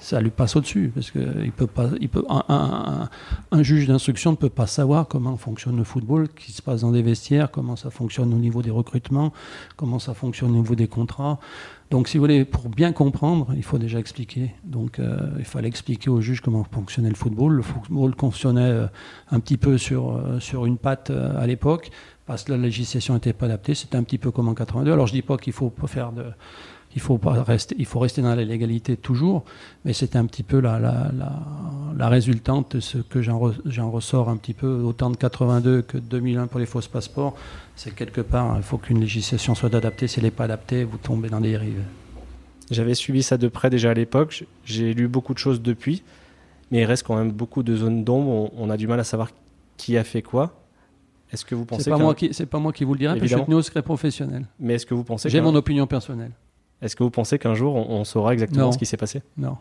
ça 0.00 0.20
lui 0.20 0.30
passe 0.30 0.56
au-dessus 0.56 0.90
parce 0.94 1.10
que 1.10 1.18
il 1.42 1.52
peut 1.52 1.66
pas 1.66 1.90
un, 2.48 3.62
juge 3.62 3.86
d'instruction 3.86 4.32
ne 4.32 4.36
peut 4.36 4.48
pas 4.48 4.66
savoir 4.66 5.06
comment 5.08 5.36
fonctionne 5.36 5.76
le 5.76 5.84
football 5.84 6.28
qui 6.28 6.52
se 6.52 6.62
passe 6.62 6.80
dans 6.80 6.90
des 6.90 7.02
vestiaires 7.02 7.50
comment 7.50 7.76
ça 7.76 7.90
fonctionne 7.90 8.32
au 8.32 8.38
niveau 8.38 8.62
des 8.62 8.70
recrutements 8.70 9.32
comment 9.76 9.98
ça 9.98 10.14
fonctionne 10.14 10.50
au 10.50 10.54
niveau 10.54 10.74
des 10.74 10.88
contrats. 10.88 11.38
Donc 11.90 12.08
si 12.08 12.16
vous 12.16 12.22
voulez 12.22 12.44
pour 12.46 12.68
bien 12.70 12.92
comprendre 12.92 13.52
il 13.54 13.62
faut 13.62 13.78
déjà 13.78 13.98
expliquer. 13.98 14.54
Donc 14.64 14.98
euh, 14.98 15.18
il 15.38 15.44
fallait 15.44 15.68
expliquer 15.68 16.08
au 16.08 16.20
juge 16.20 16.40
comment 16.40 16.64
fonctionnait 16.64 17.10
le 17.10 17.14
football. 17.14 17.52
Le 17.52 17.62
football 17.62 18.14
fonctionnait 18.18 18.62
euh, 18.62 18.86
un 19.30 19.40
petit 19.40 19.58
peu 19.58 19.76
sur 19.78 20.16
euh, 20.16 20.40
sur 20.40 20.64
une 20.64 20.78
patte 20.78 21.10
à 21.10 21.46
l'époque 21.46 21.90
parce 22.24 22.44
que 22.44 22.52
la 22.52 22.58
législation 22.58 23.14
n'était 23.14 23.34
pas 23.34 23.46
adaptée. 23.46 23.74
C'était 23.74 23.96
un 23.96 24.04
petit 24.04 24.18
peu 24.18 24.30
comme 24.30 24.48
en 24.48 24.54
82 24.54 24.90
alors 24.90 25.06
je 25.06 25.12
dis 25.12 25.22
pas 25.22 25.36
qu'il 25.36 25.52
faut 25.52 25.72
faire 25.86 26.12
de 26.12 26.24
il 26.94 27.00
faut 27.00 27.18
pas 27.18 27.42
rester, 27.42 27.74
il 27.78 27.86
faut 27.86 27.98
rester 28.00 28.20
dans 28.22 28.34
la 28.34 28.44
légalité 28.44 28.96
toujours, 28.96 29.44
mais 29.84 29.92
c'était 29.92 30.18
un 30.18 30.26
petit 30.26 30.42
peu 30.42 30.60
la, 30.60 30.78
la, 30.78 31.10
la, 31.16 31.32
la 31.96 32.08
résultante 32.08 32.76
de 32.76 32.80
ce 32.80 32.98
que 32.98 33.22
j'en 33.22 33.38
re- 33.40 33.54
j'en 33.66 33.90
ressors 33.90 34.28
un 34.28 34.36
petit 34.36 34.52
peu, 34.54 34.82
autant 34.82 35.10
de 35.10 35.16
82 35.16 35.82
que 35.82 35.96
de 35.98 36.02
2001 36.04 36.46
pour 36.48 36.60
les 36.60 36.66
fausses 36.66 36.88
passeports. 36.88 37.34
C'est 37.76 37.94
quelque 37.94 38.20
part, 38.20 38.54
il 38.56 38.62
faut 38.62 38.78
qu'une 38.78 39.00
législation 39.00 39.54
soit 39.54 39.74
adaptée. 39.74 40.06
Si 40.06 40.18
elle 40.18 40.24
n'est 40.26 40.30
pas 40.30 40.44
adaptée, 40.44 40.84
vous 40.84 40.98
tombez 40.98 41.28
dans 41.30 41.40
des 41.40 41.50
dérives. 41.52 41.82
J'avais 42.70 42.94
suivi 42.94 43.22
ça 43.22 43.36
de 43.38 43.48
près 43.48 43.70
déjà 43.70 43.90
à 43.90 43.94
l'époque. 43.94 44.44
J'ai 44.64 44.94
lu 44.94 45.08
beaucoup 45.08 45.34
de 45.34 45.38
choses 45.38 45.60
depuis, 45.62 46.02
mais 46.70 46.80
il 46.82 46.84
reste 46.84 47.06
quand 47.06 47.16
même 47.16 47.32
beaucoup 47.32 47.62
de 47.62 47.74
zones 47.76 48.04
d'ombre. 48.04 48.28
On, 48.28 48.66
on 48.66 48.70
a 48.70 48.76
du 48.76 48.86
mal 48.86 49.00
à 49.00 49.04
savoir 49.04 49.30
qui 49.76 49.96
a 49.96 50.04
fait 50.04 50.22
quoi. 50.22 50.58
Est-ce 51.32 51.44
que 51.46 51.54
vous 51.54 51.64
pensez 51.64 51.84
C'est 51.84 51.90
pas 51.90 51.96
qu'un- 51.96 52.02
moi 52.02 52.14
qui, 52.14 52.28
c'est 52.32 52.44
pas 52.46 52.58
moi 52.58 52.72
qui 52.74 52.84
vous 52.84 52.92
le 52.92 52.98
dirai, 52.98 53.14
parce 53.14 53.22
que 53.22 53.26
je 53.28 53.34
suis 53.36 53.44
tenu 53.46 53.56
au 53.56 53.62
secret 53.62 53.80
professionnel. 53.82 54.46
Mais 54.60 54.74
est-ce 54.74 54.84
que 54.84 54.92
vous 54.94 55.02
pensez 55.04 55.30
J'ai 55.30 55.40
mon 55.40 55.54
opinion 55.54 55.86
personnelle. 55.86 56.32
Est-ce 56.82 56.96
que 56.96 57.02
vous 57.04 57.10
pensez 57.10 57.38
qu'un 57.38 57.54
jour 57.54 57.74
on, 57.76 58.00
on 58.00 58.04
saura 58.04 58.32
exactement 58.34 58.66
Non. 58.66 58.72
ce 58.72 58.78
qui 58.78 58.86
s'est 58.86 58.96
passé? 58.96 59.22
Non. 59.38 59.56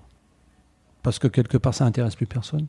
Parce 1.03 1.19
que 1.19 1.27
quelque 1.27 1.57
part, 1.57 1.73
ça 1.73 1.85
intéresse 1.85 2.15
plus 2.15 2.27
personne. 2.27 2.67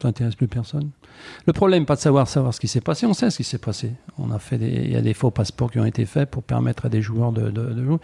Ça 0.00 0.06
intéresse 0.06 0.36
plus 0.36 0.46
personne. 0.46 0.90
Le 1.46 1.52
problème, 1.52 1.84
pas 1.84 1.96
de 1.96 2.00
savoir 2.00 2.28
savoir 2.28 2.54
ce 2.54 2.60
qui 2.60 2.68
s'est 2.68 2.80
passé. 2.80 3.04
On 3.06 3.14
sait 3.14 3.30
ce 3.30 3.38
qui 3.38 3.42
s'est 3.42 3.58
passé. 3.58 3.94
On 4.16 4.30
a 4.30 4.38
fait 4.38 4.56
des, 4.56 4.68
il 4.68 4.92
y 4.92 4.96
a 4.96 5.00
des 5.00 5.12
faux 5.12 5.32
passeports 5.32 5.72
qui 5.72 5.80
ont 5.80 5.84
été 5.84 6.06
faits 6.06 6.30
pour 6.30 6.44
permettre 6.44 6.86
à 6.86 6.88
des 6.88 7.02
joueurs 7.02 7.32
de, 7.32 7.50
de- 7.50 7.72
de 7.74 7.84
jouer. 7.84 7.96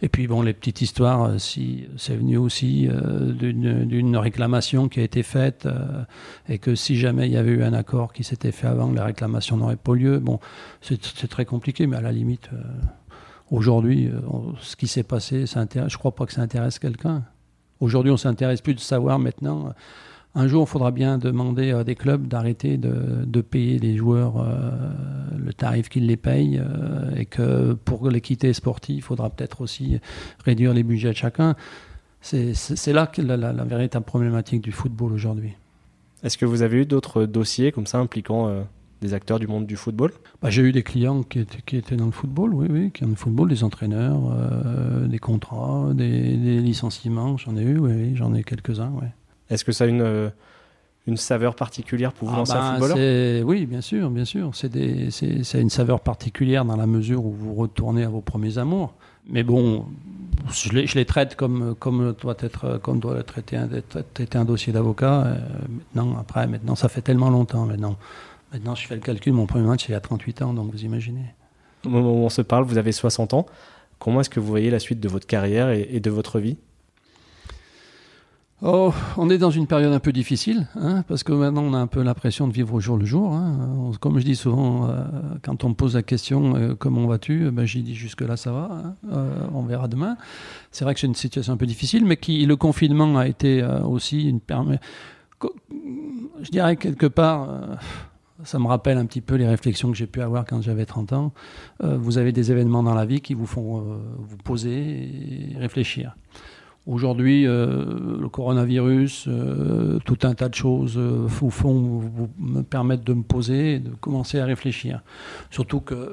Et 0.00 0.08
puis 0.08 0.26
bon, 0.26 0.40
les 0.40 0.54
petites 0.54 0.80
histoires, 0.80 1.24
euh, 1.24 1.36
si 1.38 1.84
c'est 1.98 2.16
venu 2.16 2.38
aussi 2.38 2.88
euh, 2.90 3.32
d'une 3.32 4.16
réclamation 4.16 4.88
qui 4.88 5.00
a 5.00 5.02
été 5.02 5.22
faite 5.22 5.66
euh, 5.66 6.04
et 6.48 6.56
que 6.58 6.74
si 6.74 6.96
jamais 6.96 7.26
il 7.28 7.32
y 7.32 7.36
avait 7.36 7.50
eu 7.52 7.62
un 7.62 7.74
accord 7.74 8.14
qui 8.14 8.24
s'était 8.24 8.52
fait 8.52 8.66
avant, 8.68 8.90
la 8.90 9.04
réclamation 9.04 9.58
n'aurait 9.58 9.76
pas 9.76 9.94
lieu. 9.94 10.20
Bon, 10.20 10.40
c'est 10.80 11.04
c'est 11.04 11.28
très 11.28 11.44
compliqué, 11.44 11.86
mais 11.86 11.98
à 11.98 12.00
la 12.00 12.12
limite. 12.12 12.48
euh, 12.54 12.62
Aujourd'hui, 13.52 14.08
euh, 14.08 14.18
ce 14.62 14.76
qui 14.76 14.88
s'est 14.88 15.02
passé, 15.02 15.44
je 15.46 15.96
crois 15.98 16.14
pas 16.14 16.24
que 16.24 16.32
ça 16.32 16.40
intéresse 16.40 16.78
quelqu'un. 16.78 17.22
Aujourd'hui, 17.80 18.10
on 18.10 18.16
s'intéresse 18.16 18.62
plus 18.62 18.72
de 18.74 18.80
savoir 18.80 19.18
maintenant. 19.18 19.74
Un 20.34 20.48
jour, 20.48 20.64
il 20.66 20.70
faudra 20.70 20.90
bien 20.90 21.18
demander 21.18 21.72
à 21.72 21.84
des 21.84 21.94
clubs 21.94 22.26
d'arrêter 22.26 22.78
de, 22.78 23.40
payer 23.42 23.78
les 23.78 23.94
joueurs 23.98 24.38
euh, 24.40 24.70
le 25.36 25.52
tarif 25.52 25.90
qu'ils 25.90 26.06
les 26.06 26.16
payent 26.16 26.58
euh, 26.64 27.14
et 27.14 27.26
que 27.26 27.74
pour 27.74 28.08
l'équité 28.08 28.54
sportive, 28.54 28.96
il 28.96 29.02
faudra 29.02 29.28
peut-être 29.28 29.60
aussi 29.60 30.00
réduire 30.46 30.72
les 30.72 30.82
budgets 30.82 31.10
de 31.10 31.16
chacun. 31.16 31.54
C'est 32.22 32.92
là 32.94 33.06
que 33.06 33.20
la, 33.20 33.36
la- 33.36 33.52
la 33.52 33.64
véritable 33.64 34.06
problématique 34.06 34.62
du 34.62 34.72
football 34.72 35.12
aujourd'hui. 35.12 35.52
Est-ce 36.22 36.38
que 36.38 36.46
vous 36.46 36.62
avez 36.62 36.78
eu 36.78 36.86
d'autres 36.86 37.26
dossiers 37.26 37.70
comme 37.70 37.86
ça 37.86 37.98
impliquant 37.98 38.64
des 39.02 39.12
acteurs 39.12 39.38
du 39.38 39.46
monde 39.46 39.66
du 39.66 39.76
football 39.76 40.12
Bah, 40.40 40.48
J'ai 40.48 40.62
eu 40.62 40.72
des 40.72 40.82
clients 40.82 41.22
qui 41.22 41.40
étaient, 41.40 41.60
qui 41.66 41.76
étaient 41.76 41.96
dans 41.96 42.06
le 42.06 42.12
football, 42.12 42.54
oui, 42.54 42.66
oui, 42.70 42.90
qui 42.92 43.04
ont 43.04 43.08
le 43.08 43.14
football, 43.16 43.48
des 43.50 43.64
entraîneurs, 43.64 44.20
euh, 44.32 45.06
des 45.06 45.18
contrats, 45.18 45.88
des, 45.92 46.36
des 46.36 46.60
licenciements, 46.60 47.36
j'en 47.36 47.56
ai 47.56 47.62
eu, 47.62 47.78
oui, 47.78 47.92
oui, 47.94 48.12
j'en 48.16 48.32
ai 48.34 48.42
quelques-uns, 48.44 48.92
oui. 49.00 49.08
Est-ce 49.50 49.64
que 49.64 49.72
ça 49.72 49.84
a 49.84 49.86
une, 49.88 50.00
euh, 50.00 50.30
une 51.06 51.16
saveur 51.18 51.54
particulière 51.56 52.12
pour 52.12 52.28
vous 52.28 52.34
Ah 52.34 52.38
lancer 52.38 52.52
ben, 52.54 52.60
un 52.60 52.70
footballeur 52.72 52.96
c'est- 52.96 53.42
Oui, 53.44 53.66
bien 53.66 53.80
sûr, 53.80 54.08
bien 54.08 54.24
sûr. 54.24 54.50
C'est 54.54 54.68
des- 54.70 55.10
c'est 55.10 55.42
c'est 55.42 55.60
une 55.60 55.68
saveur 55.70 56.00
particulière 56.00 56.64
dans 56.64 56.76
la 56.76 56.86
mesure 56.86 57.24
où 57.26 57.32
vous 57.32 57.54
retournez 57.54 58.04
à 58.04 58.08
vos 58.08 58.20
premiers 58.20 58.56
amours. 58.56 58.94
Mais 59.28 59.42
bon, 59.42 59.84
je 60.52 60.70
les, 60.70 60.86
je 60.86 60.94
les 60.96 61.04
traite 61.04 61.34
comme, 61.36 61.74
comme 61.78 62.14
doit 62.20 62.36
être 62.40 62.78
comme 62.82 62.98
doit 63.00 63.22
traiter 63.24 63.56
un, 63.56 63.68
traiter 64.14 64.38
un 64.38 64.44
dossier 64.44 64.72
d'avocat. 64.72 65.24
Euh, 65.26 65.38
maintenant, 65.94 66.16
après, 66.20 66.46
maintenant, 66.46 66.76
ça 66.76 66.88
fait 66.88 67.02
tellement 67.02 67.30
longtemps 67.30 67.66
maintenant. 67.66 67.96
Maintenant, 68.52 68.74
je 68.74 68.86
fais 68.86 68.94
le 68.94 69.00
calcul, 69.00 69.32
mon 69.32 69.46
premier 69.46 69.66
match, 69.66 69.82
c'est 69.82 69.88
il 69.88 69.92
y 69.92 69.94
a 69.94 70.00
38 70.00 70.42
ans, 70.42 70.52
donc 70.52 70.70
vous 70.72 70.84
imaginez. 70.84 71.34
Au 71.86 71.88
moment 71.88 72.12
où 72.12 72.24
on 72.24 72.28
se 72.28 72.42
parle, 72.42 72.64
vous 72.64 72.78
avez 72.78 72.92
60 72.92 73.34
ans. 73.34 73.46
Comment 73.98 74.20
est-ce 74.20 74.30
que 74.30 74.40
vous 74.40 74.46
voyez 74.46 74.70
la 74.70 74.78
suite 74.78 75.00
de 75.00 75.08
votre 75.08 75.26
carrière 75.26 75.70
et, 75.70 75.88
et 75.90 76.00
de 76.00 76.10
votre 76.10 76.38
vie? 76.38 76.58
Oh, 78.64 78.92
on 79.16 79.28
est 79.28 79.38
dans 79.38 79.50
une 79.50 79.66
période 79.66 79.92
un 79.92 79.98
peu 79.98 80.12
difficile, 80.12 80.68
hein, 80.76 81.02
parce 81.08 81.24
que 81.24 81.32
maintenant 81.32 81.62
on 81.62 81.74
a 81.74 81.78
un 81.78 81.88
peu 81.88 82.00
l'impression 82.00 82.46
de 82.46 82.52
vivre 82.52 82.72
au 82.74 82.78
jour 82.78 82.96
le 82.96 83.04
jour. 83.04 83.32
hein. 83.32 83.90
Comme 83.98 84.20
je 84.20 84.24
dis 84.24 84.36
souvent, 84.36 84.88
euh, 84.88 85.02
quand 85.42 85.64
on 85.64 85.70
me 85.70 85.74
pose 85.74 85.96
la 85.96 86.04
question 86.04 86.54
euh, 86.54 86.74
comment 86.76 87.04
vas-tu, 87.08 87.50
ben, 87.50 87.64
j'ai 87.64 87.80
dit 87.80 87.96
jusque 87.96 88.20
là 88.20 88.36
ça 88.36 88.52
va, 88.52 88.70
hein, 88.70 88.94
euh, 89.10 89.48
on 89.52 89.62
verra 89.62 89.88
demain. 89.88 90.16
C'est 90.70 90.84
vrai 90.84 90.94
que 90.94 91.00
c'est 91.00 91.08
une 91.08 91.16
situation 91.16 91.52
un 91.52 91.56
peu 91.56 91.66
difficile, 91.66 92.04
mais 92.04 92.16
qui 92.16 92.46
le 92.46 92.54
confinement 92.54 93.18
a 93.18 93.26
été 93.26 93.64
aussi 93.84 94.28
une 94.28 94.38
Je 96.40 96.50
dirais 96.50 96.76
quelque 96.76 97.06
part. 97.06 97.48
Ça 98.44 98.58
me 98.58 98.66
rappelle 98.66 98.98
un 98.98 99.06
petit 99.06 99.20
peu 99.20 99.34
les 99.36 99.46
réflexions 99.46 99.90
que 99.90 99.96
j'ai 99.96 100.06
pu 100.06 100.20
avoir 100.20 100.44
quand 100.44 100.60
j'avais 100.62 100.86
30 100.86 101.12
ans. 101.12 101.32
Euh, 101.82 101.96
vous 101.96 102.18
avez 102.18 102.32
des 102.32 102.50
événements 102.50 102.82
dans 102.82 102.94
la 102.94 103.04
vie 103.06 103.20
qui 103.20 103.34
vous 103.34 103.46
font 103.46 103.78
euh, 103.80 103.82
vous 104.18 104.36
poser 104.36 105.50
et 105.54 105.58
réfléchir. 105.58 106.16
Aujourd'hui, 106.84 107.46
euh, 107.46 108.18
le 108.20 108.28
coronavirus, 108.28 109.28
tout 110.04 110.18
un 110.24 110.34
tas 110.34 110.48
de 110.48 110.54
choses 110.54 110.98
vous 110.98 111.50
font 111.50 111.80
vous- 112.00 112.28
me 112.40 112.62
permettre 112.62 113.04
de 113.04 113.12
me 113.12 113.22
poser 113.22 113.74
et 113.74 113.78
de 113.78 113.90
commencer 113.90 114.40
à 114.40 114.44
réfléchir. 114.46 115.02
Surtout 115.50 115.80
que 115.80 116.12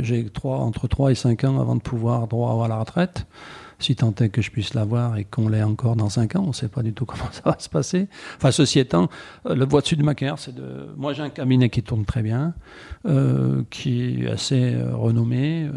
j'ai 0.00 0.30
entre 0.44 0.88
3 0.88 1.10
et 1.12 1.14
5 1.14 1.44
ans 1.44 1.60
avant 1.60 1.76
de 1.76 1.82
pouvoir 1.82 2.26
droit 2.26 2.64
à 2.64 2.68
la 2.68 2.78
retraite. 2.78 3.26
Si 3.82 3.96
tant 3.96 4.14
est 4.14 4.28
que 4.28 4.40
je 4.40 4.50
puisse 4.50 4.74
l'avoir 4.74 5.16
et 5.16 5.24
qu'on 5.24 5.48
l'ait 5.48 5.62
encore 5.62 5.96
dans 5.96 6.08
5 6.08 6.36
ans. 6.36 6.42
On 6.44 6.48
ne 6.48 6.52
sait 6.52 6.68
pas 6.68 6.82
du 6.82 6.92
tout 6.92 7.04
comment 7.06 7.30
ça 7.32 7.42
va 7.44 7.56
se 7.58 7.68
passer. 7.68 8.08
Enfin, 8.36 8.50
ceci 8.50 8.78
étant, 8.78 9.08
euh, 9.46 9.54
le 9.54 9.66
dessus 9.66 9.96
de 9.96 10.02
Macaire, 10.02 10.38
c'est 10.38 10.54
de. 10.54 10.88
Moi, 10.96 11.12
j'ai 11.12 11.22
un 11.22 11.30
cabinet 11.30 11.68
qui 11.70 11.82
tourne 11.82 12.04
très 12.04 12.22
bien, 12.22 12.54
euh, 13.06 13.62
qui 13.70 14.22
est 14.22 14.30
assez 14.30 14.74
euh, 14.74 14.94
renommé. 14.94 15.68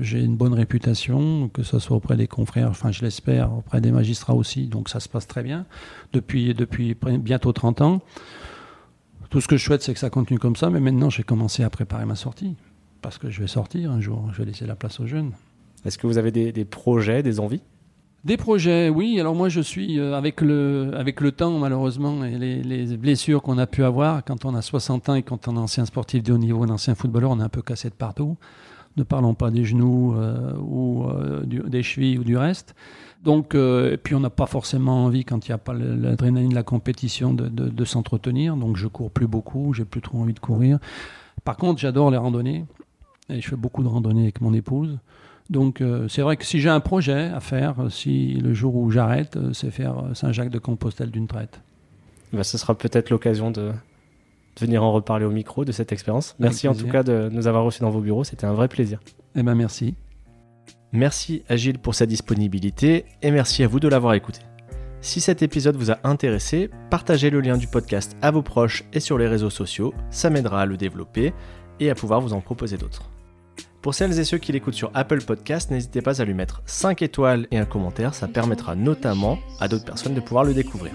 j'ai 0.00 0.20
une 0.20 0.36
bonne 0.36 0.54
réputation, 0.54 1.48
que 1.48 1.62
ce 1.62 1.78
soit 1.78 1.96
auprès 1.96 2.16
des 2.16 2.26
confrères, 2.26 2.70
enfin, 2.70 2.92
je 2.92 3.02
l'espère, 3.02 3.52
auprès 3.52 3.80
des 3.80 3.90
magistrats 3.90 4.34
aussi. 4.34 4.66
Donc, 4.66 4.88
ça 4.88 5.00
se 5.00 5.08
passe 5.08 5.26
très 5.26 5.42
bien 5.42 5.66
depuis, 6.12 6.54
depuis 6.54 6.96
bientôt 7.18 7.52
30 7.52 7.80
ans. 7.82 8.02
Tout 9.30 9.40
ce 9.40 9.48
que 9.48 9.56
je 9.56 9.64
souhaite, 9.64 9.82
c'est 9.82 9.94
que 9.94 10.00
ça 10.00 10.10
continue 10.10 10.38
comme 10.38 10.56
ça. 10.56 10.68
Mais 10.70 10.80
maintenant, 10.80 11.08
j'ai 11.08 11.22
commencé 11.22 11.64
à 11.64 11.70
préparer 11.70 12.04
ma 12.04 12.16
sortie. 12.16 12.54
Parce 13.00 13.18
que 13.18 13.30
je 13.30 13.40
vais 13.40 13.48
sortir 13.48 13.90
un 13.90 14.00
jour. 14.00 14.28
Je 14.32 14.38
vais 14.38 14.44
laisser 14.44 14.66
la 14.66 14.76
place 14.76 15.00
aux 15.00 15.06
jeunes. 15.06 15.32
Est-ce 15.84 15.98
que 15.98 16.06
vous 16.06 16.18
avez 16.18 16.30
des, 16.30 16.64
projets, 16.64 17.22
des 17.22 17.40
envies? 17.40 17.62
Des 18.24 18.36
projets, 18.36 18.88
oui. 18.88 19.18
Alors 19.18 19.34
moi, 19.34 19.48
je 19.48 19.60
suis 19.60 19.98
euh, 19.98 20.14
avec 20.14 20.40
le 20.40 20.92
avec 20.94 21.20
le 21.20 21.32
temps, 21.32 21.58
malheureusement, 21.58 22.24
et 22.24 22.38
les, 22.38 22.96
blessures 22.96 23.42
qu'on 23.42 23.58
a 23.58 23.66
pu 23.66 23.82
avoir 23.82 24.24
quand 24.24 24.44
on 24.44 24.54
a 24.54 24.62
60 24.62 25.08
ans 25.08 25.14
et 25.16 25.22
quand 25.22 25.48
on 25.48 25.56
est 25.56 25.60
ancien 25.60 25.84
sportif 25.86 26.22
de 26.22 26.32
haut 26.32 26.38
niveau, 26.38 26.62
un 26.62 26.70
ancien 26.70 26.94
footballeur, 26.94 27.32
on 27.32 27.40
est 27.40 27.44
un 27.44 27.48
peu 27.48 27.62
cassé 27.62 27.88
de 27.88 27.94
partout. 27.94 28.36
Ne 28.96 29.02
parlons 29.02 29.34
pas 29.34 29.50
des 29.50 29.64
genoux 29.64 30.14
euh, 30.14 30.52
ou 30.58 31.04
euh, 31.08 31.42
des 31.44 31.82
chevilles 31.82 32.18
ou 32.18 32.24
du 32.24 32.36
reste. 32.36 32.76
Donc, 33.24 33.54
et 33.54 33.98
puis 34.02 34.16
on 34.16 34.20
n'a 34.20 34.30
pas 34.30 34.46
forcément 34.46 35.04
envie, 35.04 35.24
quand 35.24 35.46
il 35.46 35.52
n'y 35.52 35.54
a 35.54 35.58
pas 35.58 35.74
l'adrénaline 35.74 36.50
de 36.50 36.56
la 36.56 36.64
compétition, 36.64 37.32
de, 37.32 37.84
s'entretenir. 37.84 38.56
Donc 38.56 38.76
je 38.76 38.88
cours 38.88 39.12
plus 39.12 39.28
beaucoup, 39.28 39.72
j'ai 39.74 39.84
plus 39.84 40.00
trop 40.00 40.18
envie 40.18 40.34
de 40.34 40.40
courir. 40.40 40.80
Par 41.44 41.56
contre, 41.56 41.80
j'adore 41.80 42.10
les 42.10 42.16
randonnées. 42.16 42.64
Et 43.28 43.40
je 43.40 43.48
fais 43.48 43.56
beaucoup 43.56 43.84
de 43.84 43.88
randonnées 43.88 44.24
avec 44.24 44.40
mon 44.40 44.52
épouse. 44.52 44.98
Donc 45.52 45.82
euh, 45.82 46.08
c'est 46.08 46.22
vrai 46.22 46.38
que 46.38 46.46
si 46.46 46.60
j'ai 46.60 46.70
un 46.70 46.80
projet 46.80 47.30
à 47.34 47.40
faire, 47.40 47.74
euh, 47.78 47.90
si 47.90 48.34
le 48.34 48.54
jour 48.54 48.74
où 48.74 48.90
j'arrête, 48.90 49.36
euh, 49.36 49.52
c'est 49.52 49.70
faire 49.70 50.02
Saint-Jacques-de-Compostelle 50.14 51.10
d'une 51.10 51.28
traite. 51.28 51.60
Bah, 52.32 52.42
ce 52.42 52.56
sera 52.56 52.74
peut-être 52.74 53.10
l'occasion 53.10 53.50
de, 53.50 53.72
venir 54.58 54.82
en 54.82 54.92
reparler 54.92 55.26
au 55.26 55.30
micro 55.30 55.66
de 55.66 55.72
cette 55.72 55.92
expérience. 55.92 56.34
Merci 56.38 56.68
en 56.68 56.74
tout 56.74 56.88
cas 56.88 57.02
de 57.02 57.28
nous 57.30 57.46
avoir 57.46 57.64
reçus 57.64 57.82
dans 57.82 57.90
vos 57.90 58.00
bureaux, 58.00 58.24
c'était 58.24 58.46
un 58.46 58.54
vrai 58.54 58.68
plaisir. 58.68 59.00
Eh 59.36 59.42
ben 59.42 59.54
merci. 59.54 59.94
Merci 60.92 61.42
à 61.50 61.56
Gilles 61.56 61.78
pour 61.78 61.94
sa 61.94 62.06
disponibilité 62.06 63.04
et 63.20 63.30
merci 63.30 63.62
à 63.62 63.68
vous 63.68 63.80
de 63.80 63.88
l'avoir 63.88 64.14
écouté. 64.14 64.40
Si 65.02 65.20
cet 65.20 65.42
épisode 65.42 65.76
vous 65.76 65.90
a 65.90 65.98
intéressé, 66.04 66.70
partagez 66.88 67.28
le 67.28 67.40
lien 67.40 67.58
du 67.58 67.66
podcast 67.66 68.16
à 68.22 68.30
vos 68.30 68.42
proches 68.42 68.84
et 68.94 69.00
sur 69.00 69.18
les 69.18 69.28
réseaux 69.28 69.50
sociaux, 69.50 69.92
ça 70.10 70.30
m'aidera 70.30 70.62
à 70.62 70.66
le 70.66 70.78
développer 70.78 71.34
et 71.78 71.90
à 71.90 71.94
pouvoir 71.94 72.22
vous 72.22 72.32
en 72.32 72.40
proposer 72.40 72.78
d'autres. 72.78 73.11
Pour 73.82 73.94
celles 73.94 74.18
et 74.18 74.24
ceux 74.24 74.38
qui 74.38 74.52
l'écoutent 74.52 74.74
sur 74.74 74.92
Apple 74.94 75.22
Podcast, 75.22 75.72
n'hésitez 75.72 76.02
pas 76.02 76.22
à 76.22 76.24
lui 76.24 76.34
mettre 76.34 76.62
5 76.66 77.02
étoiles 77.02 77.48
et 77.50 77.58
un 77.58 77.64
commentaire, 77.64 78.14
ça 78.14 78.28
permettra 78.28 78.76
notamment 78.76 79.38
à 79.58 79.66
d'autres 79.66 79.84
personnes 79.84 80.14
de 80.14 80.20
pouvoir 80.20 80.44
le 80.44 80.54
découvrir. 80.54 80.92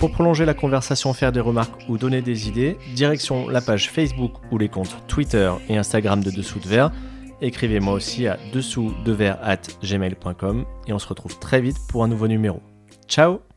Pour 0.00 0.10
prolonger 0.10 0.44
la 0.44 0.54
conversation, 0.54 1.12
faire 1.12 1.30
des 1.30 1.40
remarques 1.40 1.80
ou 1.88 1.96
donner 1.96 2.20
des 2.20 2.48
idées, 2.48 2.76
direction 2.94 3.48
la 3.48 3.60
page 3.60 3.90
Facebook 3.90 4.32
ou 4.50 4.58
les 4.58 4.68
comptes 4.68 4.96
Twitter 5.06 5.52
et 5.68 5.76
Instagram 5.76 6.22
de 6.22 6.30
Dessous 6.30 6.58
de 6.58 6.68
Verre. 6.68 6.92
Écrivez-moi 7.40 7.94
aussi 7.94 8.26
à 8.26 8.36
dessous 8.52 8.92
de 9.04 9.16
at 9.24 9.62
gmail.com 9.82 10.64
et 10.88 10.92
on 10.92 10.98
se 10.98 11.06
retrouve 11.06 11.38
très 11.38 11.60
vite 11.60 11.76
pour 11.88 12.02
un 12.02 12.08
nouveau 12.08 12.26
numéro. 12.26 12.60
Ciao 13.06 13.47